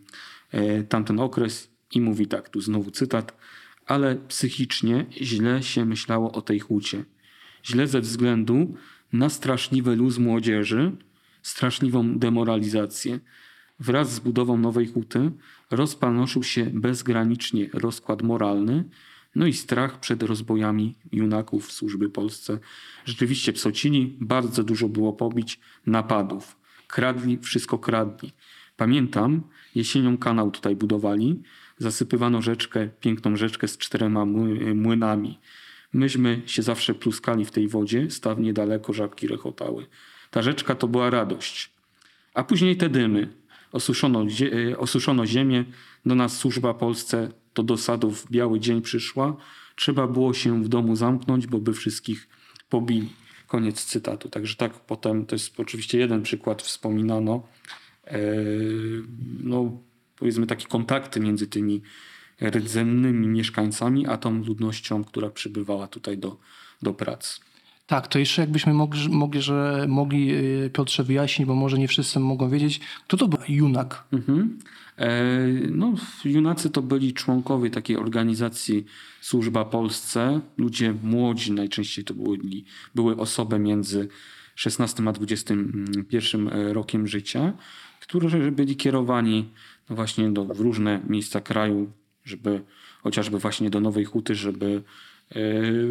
[0.52, 3.38] e, tamten okres i mówi tak, tu znowu cytat,
[3.86, 7.06] ale psychicznie źle się myślało o tej hucie.
[7.66, 8.74] Źle ze względu
[9.14, 10.92] na straszliwy luz młodzieży,
[11.42, 13.20] straszliwą demoralizację.
[13.80, 15.32] Wraz z budową nowej huty
[15.72, 18.84] rozpanoszył się bezgranicznie rozkład moralny,
[19.38, 22.60] no i strach przed rozbojami junaków służby Polsce.
[23.06, 26.58] Rzeczywiście psocili, bardzo dużo było pobić, napadów.
[26.88, 28.32] Kradli, wszystko kradli.
[28.78, 29.44] Pamiętam,
[29.76, 31.42] jesienią kanał tutaj budowali,
[31.78, 35.40] zasypywano rzeczkę, piękną rzeczkę z czterema mły- młynami.
[35.94, 39.88] Myśmy się zawsze pluskali w tej wodzie, staw niedaleko żabki rechotały.
[40.32, 41.72] Ta rzeczka to była radość.
[42.34, 43.34] A później te dymy.
[43.72, 44.26] Osuszono,
[44.72, 45.66] e, osuszono ziemię,
[46.06, 49.36] do nas służba Polsce to do sadów biały dzień przyszła.
[49.76, 52.28] Trzeba było się w domu zamknąć, bo by wszystkich
[52.70, 53.10] pobili.
[53.48, 54.30] Koniec cytatu.
[54.30, 57.48] Także tak potem, to jest oczywiście jeden przykład, wspominano,
[58.08, 58.20] e,
[59.44, 59.82] no
[60.16, 61.82] powiedzmy takie kontakty między tymi
[62.42, 66.38] rdzennymi mieszkańcami, a tą ludnością, która przybywała tutaj do,
[66.82, 67.40] do pracy.
[67.88, 72.20] Tak, to jeszcze jakbyśmy mogli, mogli, że, mogli y, Piotrze wyjaśnić, bo może nie wszyscy
[72.20, 74.04] mogą wiedzieć, kto to był Junak.
[74.14, 74.60] Mhm.
[74.98, 75.10] E,
[75.72, 75.94] no,
[76.26, 78.86] junacy to byli członkowie takiej organizacji
[79.22, 80.42] Służba Polsce.
[80.58, 82.38] Ludzie młodzi, najczęściej to były,
[82.96, 84.08] były osoby między
[84.56, 87.54] 16 a 21 rokiem życia,
[88.00, 89.50] którzy byli kierowani
[89.90, 91.92] no właśnie do, w różne miejsca kraju,
[92.26, 92.62] żeby
[93.04, 94.82] chociażby właśnie do Nowej Huty, żeby e,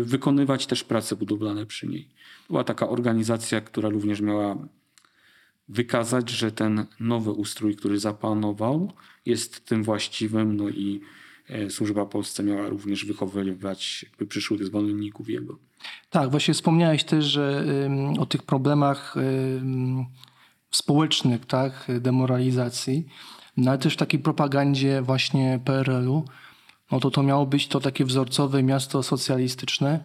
[0.02, 2.08] wykonywać też prace budowlane przy niej.
[2.48, 4.56] Była taka organizacja, która również miała
[5.68, 8.92] wykazać, że ten nowy ustrój, który zapanował,
[9.26, 11.00] jest tym właściwym, no i
[11.48, 15.58] e, służba Polsce miała również wychowywać przyszłych zwolenników jego.
[16.10, 17.66] Tak, właśnie wspomniałeś też, że
[18.18, 19.14] o tych problemach
[20.70, 23.06] społecznych, tak, demoralizacji,
[23.56, 26.24] no ale też w takiej propagandzie właśnie PRL-u,
[26.90, 30.04] no to to miało być to takie wzorcowe miasto socjalistyczne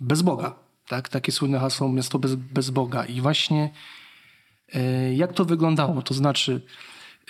[0.00, 0.54] bez Boga,
[0.88, 3.70] tak, takie słynne hasło miasto bez, bez Boga i właśnie
[4.74, 6.60] e, jak to wyglądało, to znaczy,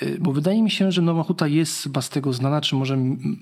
[0.01, 2.99] e, bo wydaje mi się, że Nowa Huta jest chyba z tego znana, czy może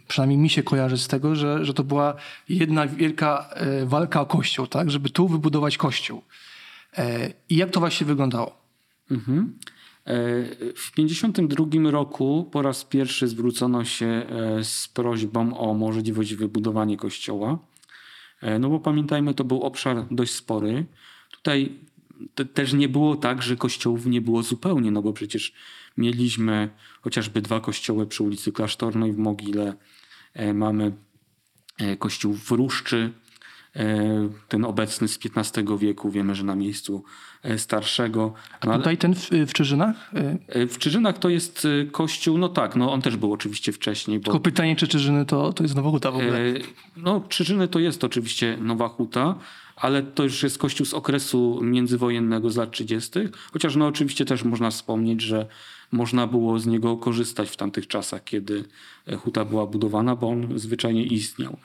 [0.09, 2.14] przynajmniej mi się kojarzy z tego, że, że to była
[2.48, 4.90] jedna wielka e, walka o kościół, tak?
[4.90, 6.22] Żeby tu wybudować kościół.
[7.48, 8.59] I jak to właśnie wyglądało?
[9.11, 9.59] Mhm.
[10.77, 17.59] W 1952 roku po raz pierwszy zwrócono się e, z prośbą o możliwość wybudowania kościoła.
[18.42, 20.87] E, No bo pamiętajmy, to był obszar dość spory.
[21.31, 21.79] Tutaj
[22.35, 25.53] te, też nie było tak, że kościołów nie było zupełnie, no bo przecież
[25.97, 26.69] mieliśmy
[27.01, 29.75] chociażby dwa kościoły przy ulicy Klasztornej w Mogile.
[30.35, 30.92] E, Mamy
[31.99, 33.12] kościół w Ruszczy,
[34.49, 36.11] ten obecny z XV wieku.
[36.11, 37.05] Wiemy, że na miejscu
[37.43, 38.35] e, starszego.
[38.65, 40.11] No, ale- Tutaj ten w, w Czyżynach?
[40.15, 43.73] E, E, W Czyżynach to jest e, kościół, no tak, no on też był oczywiście
[43.73, 46.39] wcześniej, bo Tylko pytanie, czy Czyżyny to, to jest Nowa Huta w ogóle?
[46.41, 46.55] e,
[46.97, 49.35] no Czyżyny to jest oczywiście Nowa Huta,
[49.77, 53.11] ale to już jest kościół z okresu międzywojennego z lat 30.,
[53.53, 55.47] chociaż no oczywiście też można wspomnieć, że
[55.93, 58.65] można było z niego korzystać w tamtych czasach, kiedy
[59.07, 61.57] e, huta była budowana, bo on zwyczajnie istniał.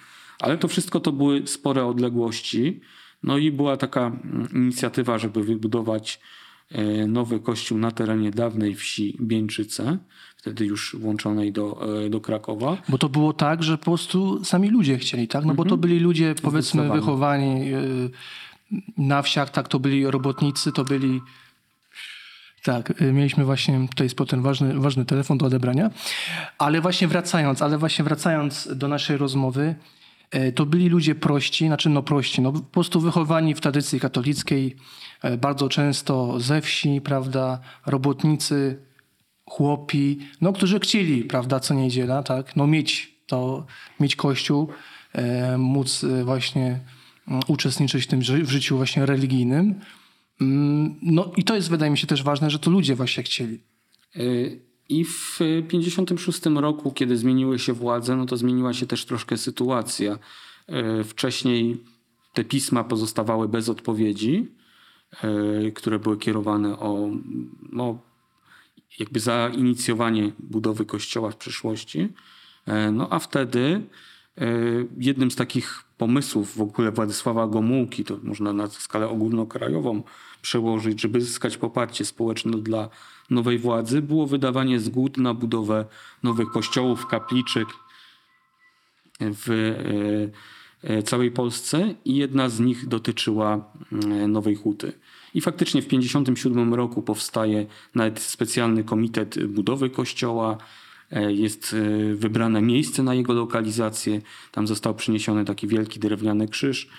[0.41, 2.81] Ale to wszystko to były spore odległości,
[3.23, 6.19] no i była taka mm, inicjatywa, żeby wybudować
[6.71, 9.97] e, nowy kościół na terenie dawnej wsi Bieńczyce,
[10.37, 12.77] wtedy już włączonej do, e, do Krakowa.
[12.89, 15.45] Bo to było tak, że po prostu sami ludzie chcieli, tak?
[15.45, 18.09] No bo to byli ludzie, powiedzmy, wychowani y,
[18.97, 19.67] na wsiach, tak?
[19.67, 21.21] To byli robotnicy, to byli...
[22.63, 25.89] Tak, mieliśmy właśnie, to jest potem ważny, ważny telefon do odebrania.
[26.57, 29.75] Ale właśnie wracając, ale właśnie wracając do naszej rozmowy,
[30.55, 34.75] to byli ludzie prości, znaczy no prości, no po prostu wychowani w tradycji katolickiej,
[35.25, 38.79] y, bardzo często ze wsi, prawda, robotnicy,
[39.45, 43.65] chłopi, no, którzy chcieli, prawda, co niedziela, tak, no mieć to,
[43.99, 44.67] mieć kościół,
[45.13, 46.79] e, móc e, właśnie
[47.27, 49.79] mm, uczestniczyć w tym ży- w życiu właśnie religijnym.
[50.41, 53.59] Mm, No i to jest, wydaje mi się, też ważne, że to ludzie właśnie chcieli.
[54.15, 59.37] Y, I w 1956 roku, kiedy zmieniły się władze, no to zmieniła się też troszkę
[59.37, 60.19] sytuacja.
[60.99, 61.83] Y, Wcześniej
[62.33, 64.47] te pisma pozostawały bez odpowiedzi,
[65.67, 67.09] y, które były kierowane o
[67.71, 67.99] no,
[68.99, 72.09] jakby zainicjowanie budowy kościoła w przyszłości.
[72.91, 73.81] No a wtedy
[74.97, 80.03] jednym z takich pomysłów w ogóle Władysława Gomułki, to można na skalę ogólnokrajową
[80.41, 82.89] przełożyć, żeby zyskać poparcie społeczne dla
[83.31, 85.85] nowej władzy, było wydawanie zgód na budowę
[86.23, 87.67] nowych kościołów, kapliczek
[89.19, 89.49] w
[90.83, 94.93] e, e, całej Polsce i jedna z nich dotyczyła mm, Nowej Huty.
[95.33, 97.65] I faktycznie w 1957 roku powstaje
[97.95, 100.57] nawet specjalny komitet budowy kościoła.
[101.11, 104.21] E, Jest e, wybrane miejsce na jego lokalizację.
[104.51, 106.89] Tam został przyniesiony taki wielki drewniany krzyż.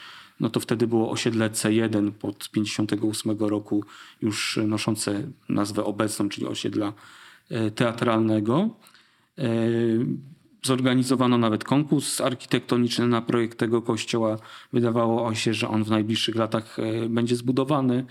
[0.42, 3.84] No to wtedy było osiedle C1 pod 58 roku,
[4.22, 6.92] już noszące nazwę obecną, czyli osiedla
[7.50, 8.68] e, teatralnego.
[9.38, 9.44] E,
[10.64, 14.36] Zorganizowano nawet konkurs architektoniczny na projekt tego kościoła.
[14.72, 18.06] Wydawało się, że on w najbliższych latach e, będzie zbudowany,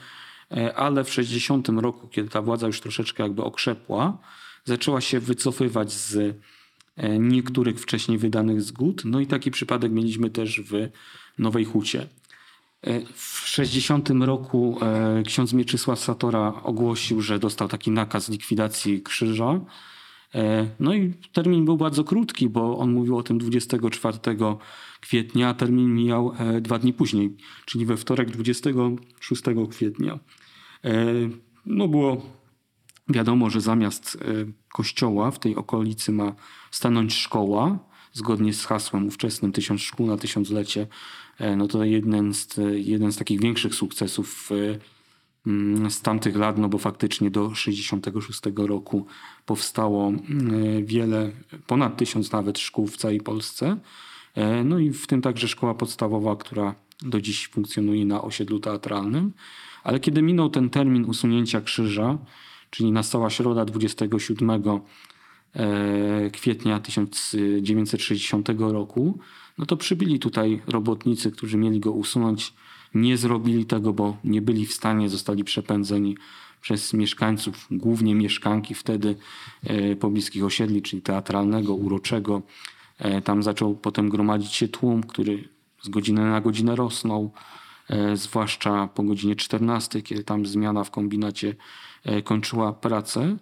[0.75, 4.17] ale w 60 roku, kiedy ta władza już troszeczkę jakby okrzepła,
[4.65, 6.37] zaczęła się wycofywać z
[7.19, 9.01] niektórych wcześniej wydanych zgód.
[9.05, 10.89] No i taki przypadek mieliśmy też w
[11.37, 12.07] Nowej Hucie.
[12.87, 19.59] E, W 60 roku e, ksiądz Mieczysław Satora ogłosił, że dostał taki nakaz likwidacji krzyża.
[20.35, 24.17] E, No i termin był bardzo krótki, bo on mówił o tym 24
[25.01, 30.19] kwietnia, a termin mijał dwa dni później, czyli we wtorek 26 kwietnia.
[31.65, 32.21] No było
[33.09, 34.17] wiadomo, że zamiast
[34.73, 36.35] kościoła w tej okolicy ma
[36.71, 37.79] stanąć szkoła,
[38.13, 40.87] zgodnie z hasłem ówczesnym Tysiąc Szkół na Tysiąclecie.
[41.41, 44.79] E, No to jeden z, jeden z takich większych sukcesów e,
[45.47, 49.05] mm, z tamtych lat, no bo faktycznie do 66 roku
[49.45, 51.31] powstało mm, wiele,
[51.67, 53.77] ponad tysiąc nawet szkół w całej Polsce.
[54.35, 59.33] E, No i w tym także szkoła podstawowa, która do dziś funkcjonuje na osiedlu teatralnym.
[59.83, 62.17] Ale kiedy minął ten termin usunięcia krzyża,
[62.69, 64.81] czyli nastała środa 27 e,
[66.31, 69.19] kwietnia 1960 roku,
[69.57, 72.53] no to przybyli tutaj robotnicy, którzy mieli go usunąć.
[72.93, 76.17] Nie zrobili tego, bo nie byli w stanie, zostali przepędzeni
[76.61, 79.15] przez mieszkańców, głównie mieszkanki wtedy
[79.63, 82.41] e, pobliskich osiedli, czyli teatralnego, uroczego.
[82.97, 85.49] E, Tam zaczął potem gromadzić się tłum, który
[85.81, 87.31] z godziny na godzinę rosnął,
[87.89, 91.55] e, zwłaszcza po godzinie 14, kiedy tam zmiana w kombinacie
[92.03, 93.37] e, kończyła pracę.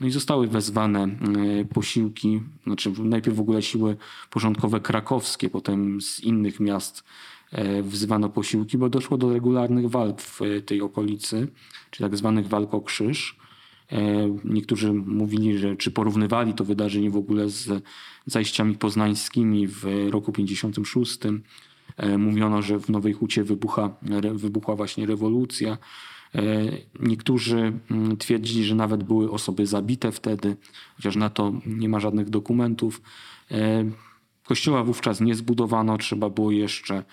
[0.00, 3.96] No i zostały wezwane e, posiłki, znaczy najpierw w ogóle siły
[4.30, 7.04] porządkowe krakowskie, potem z innych miast
[7.52, 11.48] e, wzywano posiłki, bo doszło do regularnych walk w e, tej okolicy,
[11.90, 13.38] czy tak zwanych walk o krzyż.
[14.44, 17.84] Niektórzy mówili, że czy porównywali to wydarzenie w ogóle z
[18.26, 21.18] zajściami poznańskimi w roku 56.
[21.96, 23.90] E, Mówiono, że w Nowej Hucie wybucha,
[24.34, 25.78] wybuchła właśnie rewolucja.
[26.34, 26.40] E,
[27.00, 30.56] Niektórzy mm, twierdzili, że nawet były osoby zabite wtedy,
[30.96, 33.02] chociaż na to nie ma żadnych dokumentów.
[33.50, 33.84] E,
[34.44, 37.04] Kościoła wówczas nie zbudowano, trzeba było jeszcze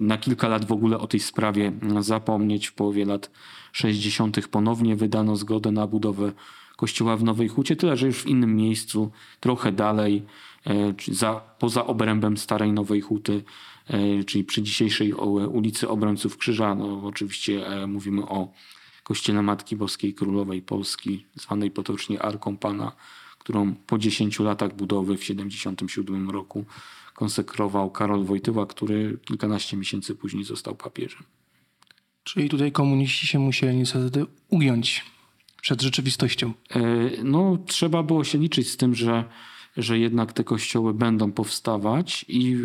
[0.00, 2.66] na kilka lat w ogóle o tej sprawie zapomnieć.
[2.66, 3.30] W połowie lat
[3.72, 4.48] 60.
[4.48, 6.32] ponownie wydano zgodę na budowę
[6.76, 10.22] kościoła w Nowej Hucie, tyle że już w innym miejscu, trochę dalej,
[10.66, 13.42] e, za, poza obrębem Starej Nowej Huty,
[13.86, 16.74] e, czyli przy dzisiejszej ulicy Obrońców Krzyża.
[16.74, 18.52] No, oczywiście e, mówimy o
[19.02, 22.92] kościele Matki Boskiej Królowej Polski, zwanej potocznie Arką Pana,
[23.42, 26.64] którą po 10 latach budowy w 77 roku
[27.14, 31.22] konsekrował Karol Wojtyła, który kilkanaście miesięcy później został papieżem.
[32.24, 35.04] Czyli tutaj komuniści się musieli niestety ugiąć
[35.62, 36.52] przed rzeczywistością.
[36.70, 36.80] E,
[37.24, 39.24] No, trzeba było się liczyć z tym, że,
[39.76, 42.56] że jednak te kościoły będą powstawać i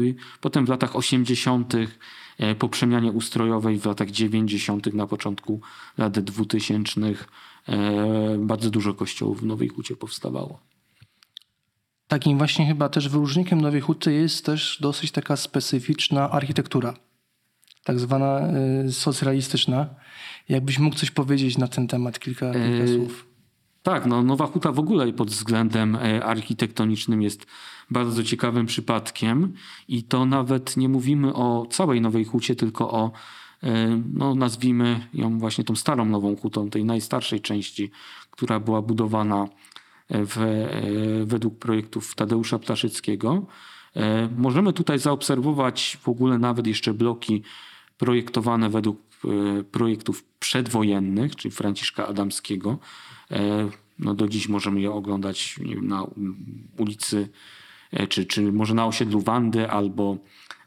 [0.42, 1.74] potem w latach 80.
[2.38, 4.94] e, po przemianie ustrojowej, w latach 90.
[4.94, 5.62] na początku
[5.98, 7.16] lat 2000 e,
[8.38, 10.60] bardzo dużo kościołów w Nowej Hucie powstawało.
[12.08, 16.94] Takim właśnie chyba też wyróżnikiem Nowej Huty jest też dosyć taka specyficzna architektura,
[17.84, 18.42] tak zwana
[18.86, 19.88] y, socrealistyczna.
[20.50, 23.28] Jakbyś mógł coś powiedzieć na ten temat, kilka, kilka E, słów.
[23.84, 27.46] Tak, no Nowa Huta w ogóle pod względem e, architektonicznym jest
[27.92, 29.54] bardzo ciekawym przypadkiem
[29.88, 33.12] i to nawet nie mówimy o całej Nowej Hucie, tylko o, e,
[34.14, 37.92] no nazwijmy ją właśnie tą starą Nową Hutą, tej najstarszej części,
[38.32, 39.48] która była budowana
[40.10, 43.46] w, e, według projektów Tadeusza Ptaszyckiego.
[43.96, 47.44] E, Możemy tutaj zaobserwować w ogóle nawet jeszcze bloki
[47.98, 52.78] projektowane według e, projektów przedwojennych, czyli Franciszka Adamskiego.
[53.32, 56.08] E, No do dziś możemy je oglądać na
[56.78, 57.67] ulicy, e,
[58.10, 60.18] czy, czy może na osiedlu Wandy albo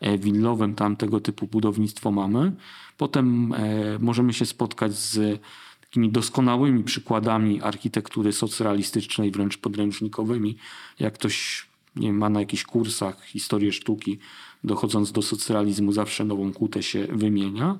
[0.01, 2.53] e, Willowym, tam tego typu budownictwo mamy.
[2.97, 5.41] Potem e, możemy się spotkać z
[5.81, 10.57] takimi doskonałymi przykładami architektury socrealistycznej, wręcz podręcznikowymi.
[10.99, 14.19] Jak ktoś nie ma na jakichś kursach historię sztuki,
[14.65, 17.79] dochodząc do socrealizmu, zawsze nową kutę się wymienia.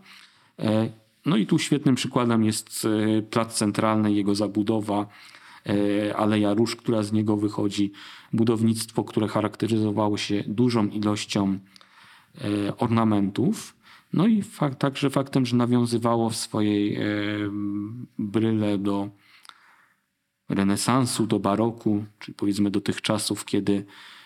[0.59, 0.91] E,
[1.27, 2.87] No i tu świetnym przykładem jest
[3.19, 5.07] e, plac centralny, jego zabudowa, e,
[6.17, 7.93] Aleja Róż, która z niego wychodzi,
[8.33, 11.59] budownictwo, które charakteryzowało się dużą ilością
[12.41, 13.77] e, ornamentów.
[14.13, 17.01] No i fakt, także faktem, że nawiązywało w swojej e,
[18.19, 19.11] bryle do
[20.49, 23.85] renesansu, do baroku, czy powiedzmy do tych czasów, kiedy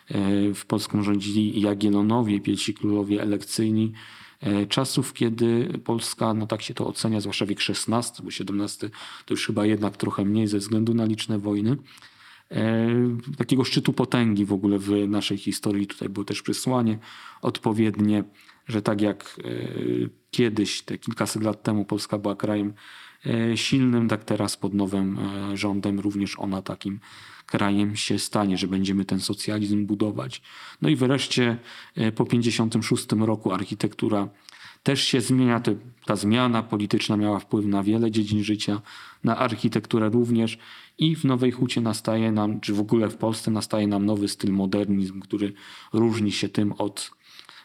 [0.09, 4.24] e, w Polską rządzili Jagiellonowie, pierwsi królowie elekcyjni, e,
[4.69, 8.91] czasów, kiedy Polska, no tak się to ocenia, zwłaszcza wiek XVI, bo XVII
[9.25, 11.77] to już chyba jednak trochę mniej ze względu na liczne wojny,
[12.51, 12.89] e,
[13.39, 15.87] takiego szczytu potęgi w ogóle w naszej historii.
[15.87, 16.99] Tutaj było też przesłanie
[17.43, 18.25] odpowiednie,
[18.67, 19.51] że tak jak e,
[20.31, 22.75] kiedyś, te kilkaset lat temu Polska była krajem e,
[23.55, 27.01] silnym, tak teraz pod nowym e, rządem również ona takim
[27.47, 30.43] krajem się stanie, że będziemy ten socjalizm budować.
[30.83, 31.57] No i wreszcie
[31.97, 34.29] e, po 56 roku architektura
[34.83, 35.63] też się zmienia.
[36.05, 38.81] Ta zmiana polityczna miała wpływ na wiele dziedzin życia,
[39.25, 40.59] na architekturę również
[40.99, 44.53] i w Nowej Hucie nastaje nam, czy w ogóle w Polsce nastaje nam nowy styl
[44.53, 45.53] modernizm, który
[45.93, 47.11] różni się tym od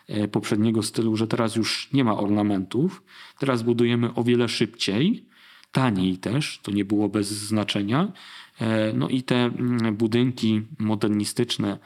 [0.07, 3.03] e, poprzedniego stylu, że teraz już nie ma ornamentów.
[3.39, 5.28] Teraz budujemy o wiele szybciej,
[5.71, 8.11] taniej też, to nie było bez znaczenia.
[8.59, 11.77] E, No i te mm, budynki modernistyczne,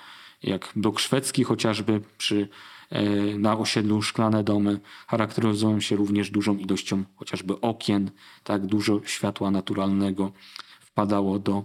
[0.44, 2.50] jak blok szwedzki chociażby przy,
[2.90, 3.04] e,
[3.38, 8.12] na osiedlu Szklane Domy, charakteryzują się również dużą ilością chociażby okien,
[8.44, 10.32] tak dużo światła naturalnego
[10.80, 11.64] wpadało do,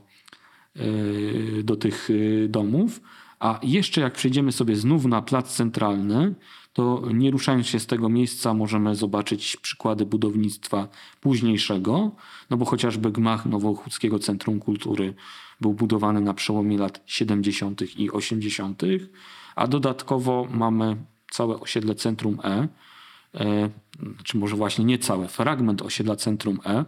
[0.76, 0.82] e,
[1.62, 2.08] do tych
[2.48, 3.00] domów.
[3.40, 6.34] A jeszcze jak przejdziemy sobie znów na plac centralny,
[6.72, 10.88] to nie ruszając się z tego miejsca możemy zobaczyć przykłady budownictwa
[11.20, 12.10] późniejszego,
[12.50, 15.14] no bo chociażby gmach Nowochódzkiego Centrum Kultury
[15.60, 17.98] był budowany na przełomie lat 70.
[17.98, 18.82] i 80.,
[19.56, 20.96] a dodatkowo mamy
[21.30, 22.68] całe osiedle Centrum E,
[23.34, 23.70] e,
[24.24, 26.84] czy może właśnie nie całe, fragment osiedla Centrum E,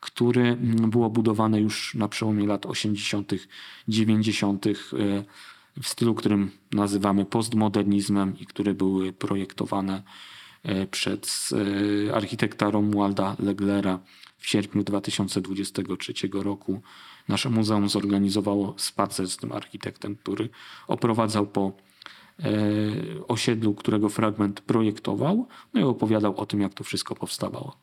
[0.00, 3.32] które mm, było budowane już na przełomie lat 80.,
[3.88, 4.66] 90.
[5.82, 10.02] w stylu, którym nazywamy postmodernizmem i które były projektowane
[10.62, 11.54] e, przez
[12.08, 13.98] e, architekta Romualda Leglera
[14.38, 16.82] w sierpniu 2023 roku.
[17.28, 20.48] Nasze muzeum zorganizowało spacer z tym architektem, który
[20.88, 21.72] oprowadzał po
[22.38, 22.52] e,
[23.28, 27.76] osiedlu, którego fragment projektował, no i opowiadał o tym, jak to wszystko powstawało.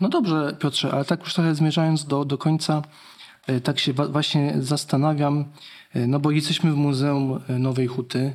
[0.00, 2.82] No dobrze, Piotrze, ale tak już trochę zmierzając do, do końca,
[3.64, 5.44] tak się właśnie zastanawiam,
[5.94, 8.32] e, no bo jesteśmy w Muzeum e, Nowej Huty.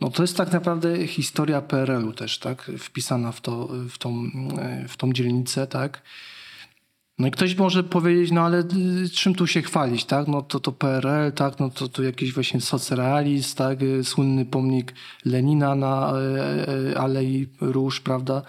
[0.00, 2.70] No to jest tak naprawdę historia PRL-u też, tak?
[2.78, 4.24] Wpisana w, to, w, tą,
[4.58, 6.02] e, w tą dzielnicę, tak?
[7.18, 8.64] No i ktoś może powiedzieć, no ale
[9.12, 10.28] czym tu się chwalić, tak?
[10.28, 11.60] No to to PRL, tak?
[11.60, 13.78] No to, to jakiś właśnie socrealizm, tak?
[14.02, 14.94] Słynny pomnik
[15.24, 18.42] Lenina na e, e, Alei Róż, prawda?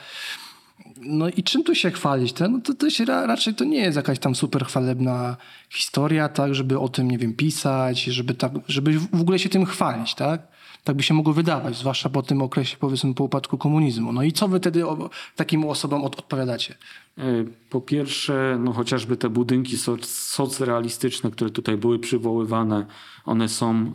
[1.02, 2.34] No i czym tu się chwalić?
[2.34, 5.38] To, no to, to się ra, raczej to nie jest jakaś tam super chwalebna
[5.70, 9.66] historia, tak, żeby o tym, nie wiem, pisać, żeby, tak, żeby w ogóle się tym
[9.66, 10.48] chwalić, tak?
[10.88, 14.14] Tak by się mogło wydawać, zwłaszcza po tym okresie, powiedzmy, po upadku komunizmu.
[14.14, 14.84] No i co wy wtedy
[15.36, 16.76] takim osobom od, odpowiadacie?
[17.18, 17.24] E,
[17.70, 22.86] Po pierwsze, no chociażby te budynki soc- socrealistyczne, które tutaj były przywoływane,
[23.26, 23.94] one są e,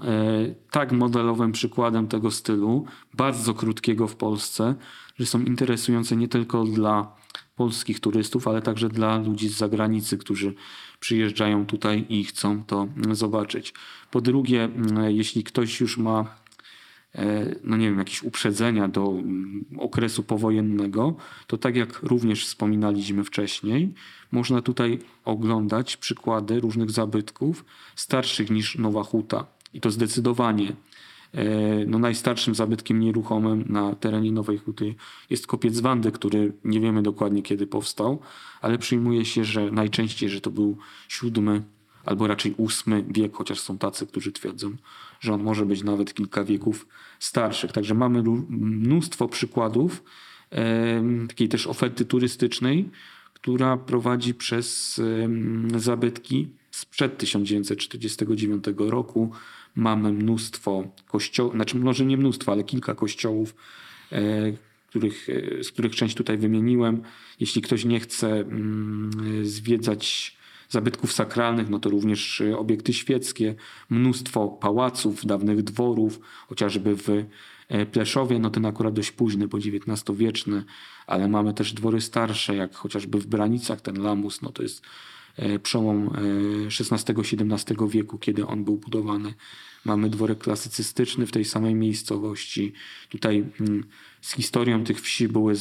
[0.71, 2.85] tak modelowym przykładem tego stylu,
[3.15, 4.75] bardzo krótkiego w Polsce,
[5.19, 7.17] że są interesujące nie tylko dla
[7.57, 10.55] polskich turystów, ale także dla ludzi z zagranicy, którzy
[11.01, 13.75] przyjeżdżają tutaj i chcą to zobaczyć.
[14.11, 16.42] Po drugie, mm, jeśli ktoś już ma e,
[17.65, 23.95] no nie wiem, jakieś uprzedzenia do mm, okresu powojennego, to tak jak również wspominaliśmy wcześniej,
[24.33, 27.65] można tutaj oglądać przykłady różnych zabytków
[27.97, 29.47] starszych niż Nowa Huta.
[29.75, 30.73] I to zdecydowanie
[31.35, 31.45] e,
[31.87, 34.95] no najstarszym zabytkiem nieruchomym na terenie Nowej Huty
[35.31, 38.21] jest kopiec Wandy, który nie wiemy dokładnie kiedy powstał,
[38.61, 40.77] ale przyjmuje się, że najczęściej, że to był
[41.09, 41.63] siódmy
[42.05, 44.77] albo raczej ósmy wiek, chociaż są tacy, którzy twierdzą,
[45.21, 46.87] że on może być nawet kilka wieków
[47.19, 47.73] starszych.
[47.73, 50.03] Także mamy mnóstwo przykładów
[51.29, 52.91] takiej też oferty turystycznej,
[53.35, 55.01] która prowadzi przez
[55.77, 59.31] zabytki sprzed 1949 roku.
[59.75, 63.55] Mamy mnóstwo kościołów, znaczy może nie mnóstwo, ale kilka kościołów,
[64.13, 64.53] e,
[64.87, 67.03] których, e, z których część tutaj wymieniłem.
[67.41, 69.11] Jeśli ktoś nie chce mm,
[69.47, 70.37] zwiedzać
[70.73, 73.55] zabytków sakralnych, no to również e, obiekty świeckie,
[73.91, 77.09] mnóstwo pałaców, dawnych dworów, chociażby w
[77.69, 80.65] e, Pleszowie, no ten akurat dość późny, bo XIX-wieczny,
[81.07, 84.83] ale mamy też dwory starsze, jak chociażby w Branicach, ten Lamus, no to jest
[85.63, 89.35] przełom e, XVI-XVII wieku, kiedy on był budowany.
[89.85, 92.73] Mamy dworek klasycystyczny w tej samej miejscowości.
[93.09, 93.85] Tutaj mm,
[94.21, 95.57] z historią tych wsi były e,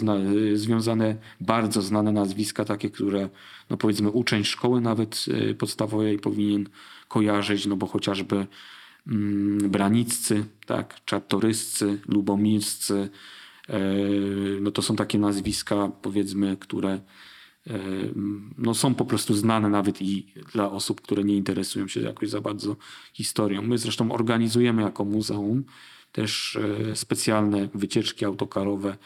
[0.58, 3.30] związane bardzo znane nazwiska, takie, które
[3.70, 6.70] no powiedzmy uczeń szkoły nawet e, podstawowej powinien
[7.08, 8.48] kojarzyć, no bo chociażby
[9.08, 13.10] mm, Braniccy, tak, Czartoryscy, Lubomirscy,
[13.70, 13.80] e,
[14.62, 17.02] no to są takie nazwiska powiedzmy, które e,
[18.58, 22.42] no są po prostu znane nawet i dla osób, które nie interesują się jakoś za
[22.42, 22.76] bardzo
[23.14, 23.62] historią.
[23.62, 25.64] My zresztą organizujemy jako muzeum
[26.12, 26.58] też
[26.90, 28.98] e, specjalne wycieczki autokarowe,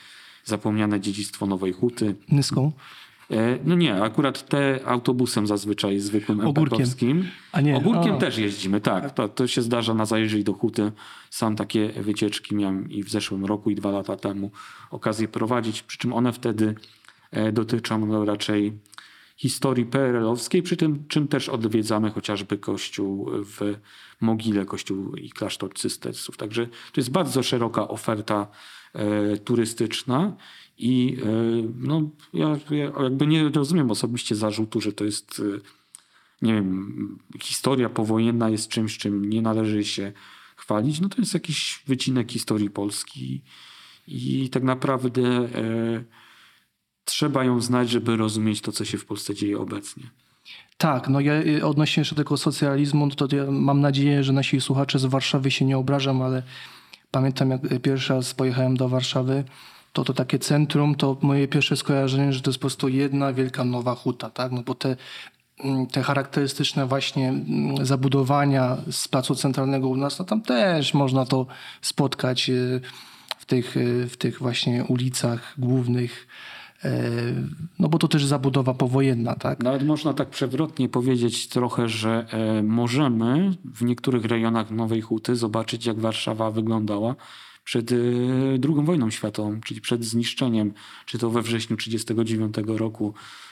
[0.43, 2.15] zapomniane dziedzictwo Nowej Huty.
[2.29, 2.71] Nyską?
[3.31, 6.63] E, No nie, akurat te autobusem zazwyczaj zwykłym Ogórkiem.
[6.63, 7.27] empatowskim.
[7.51, 8.17] A nie, Ogórkiem a.
[8.17, 9.13] też jeździmy, tak.
[9.13, 10.91] To, to się zdarza na zajeździe do Huty.
[11.29, 14.51] Sam takie wycieczki miałem i w zeszłym roku i dwa lata temu
[14.91, 16.75] okazję prowadzić, przy czym one wtedy
[17.53, 18.79] dotyczą no, raczej
[19.37, 23.75] historii PRL-owskiej, przy tym czym też odwiedzamy chociażby kościół w
[24.21, 26.37] Mogile, kościół i klasztor cystersów.
[26.37, 28.47] Także to jest bardzo szeroka oferta
[28.93, 30.35] e, turystyczna
[30.77, 31.27] i e,
[31.79, 35.59] no, ja, ja jakby nie rozumiem osobiście zarzutu, że to jest e,
[36.41, 40.11] nie wiem, historia powojenna jest czymś, czym nie należy się
[40.55, 43.41] chwalić, no to jest jakiś wycinek historii Polski
[44.07, 46.03] i tak naprawdę e,
[47.05, 50.03] trzeba ją znać, żeby rozumieć to, co się w Polsce dzieje obecnie.
[50.77, 54.61] Tak, no ja y, odnośnie jeszcze tego socjalizmu, no to ja mam nadzieję, że nasi
[54.61, 56.43] słuchacze z Warszawy się nie obrażą, ale
[57.11, 59.43] pamiętam jak y, pierwszy raz pojechałem do Warszawy,
[59.93, 63.63] to to takie centrum, to moje pierwsze skojarzenie, że to jest po prostu jedna wielka
[63.63, 64.51] nowa huta, tak?
[64.51, 64.95] No bo te,
[65.63, 71.25] mm, te charakterystyczne właśnie mm, zabudowania z placu centralnego u nas, no tam też można
[71.25, 71.45] to
[71.81, 72.81] spotkać y,
[73.39, 73.75] w tych,
[74.09, 76.27] w tych właśnie ulicach głównych,
[77.79, 79.63] no bo to też zabudowa powojenna, tak?
[79.63, 85.85] Nawet można tak przewrotnie powiedzieć trochę, że e, możemy w niektórych rejonach Nowej Huty zobaczyć,
[85.85, 87.15] jak Warszawa wyglądała
[87.63, 87.95] przed e,
[88.63, 90.73] II wojną światową, czyli przed zniszczeniem,
[91.05, 93.44] czy to we wrześniu 1939 roku, e,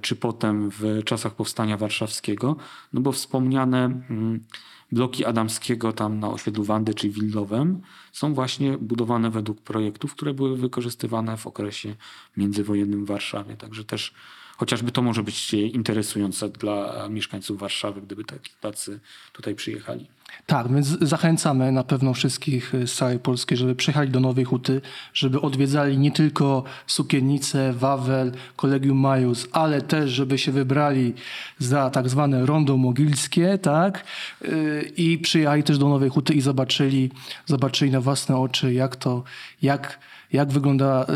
[0.00, 2.56] czy potem w czasach Powstania Warszawskiego.
[2.92, 4.44] No bo wspomniane mm,
[4.92, 7.80] bloki Adamskiego tam na osiedlu Wandy czy Willowem
[8.12, 11.94] są właśnie budowane według projektów, które były wykorzystywane w okresie
[12.36, 13.56] międzywojennym w Warszawie.
[13.56, 14.14] Także też
[14.60, 19.00] chociażby to może być interesujące dla mieszkańców Warszawy, gdyby taki- tacy
[19.32, 20.06] tutaj przyjechali.
[20.46, 24.80] Tak, więc zachęcamy na pewno wszystkich z całej Polski, żeby przyjechali do Nowej Huty,
[25.14, 31.14] żeby odwiedzali nie tylko Sukiennicę, Wawel, Kolegium Majus, ale też, żeby się wybrali
[31.58, 34.04] za tak zwane rondo mogilskie, tak?
[34.42, 37.10] Yy, I przyjechali też do Nowej Huty i zobaczyli,
[37.46, 39.24] zobaczyli na własne oczy, jak to,
[39.62, 39.98] jak,
[40.32, 41.06] jak, wygląda,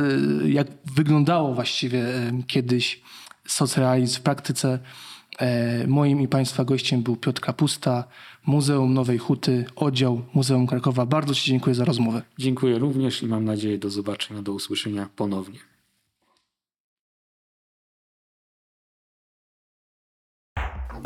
[0.46, 2.04] jak wyglądało właściwie
[2.46, 3.03] kiedyś
[3.48, 4.78] socrealizm w praktyce.
[5.38, 8.04] E, Moim i Państwa gościem był Piotr Kapusta,
[8.46, 11.06] Muzeum Nowej Huty, oddział Muzeum Krakowa.
[11.06, 12.22] Bardzo Ci dziękuję za rozmowę.
[12.38, 15.58] Dziękuję również i mam nadzieję do zobaczenia, do usłyszenia ponownie.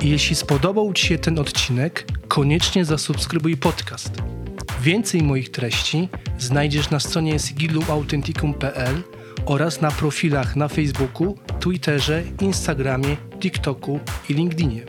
[0.03, 4.13] Jeśli spodobał Ci się ten odcinek, koniecznie zasubskrybuj podcast.
[4.81, 6.09] Więcej moich treści
[6.39, 9.03] znajdziesz na stronie sigillumautenticum.pl
[9.47, 14.83] oraz na profilach na Facebooku, Twitterze, Instagramie, TikToku i LinkedInie.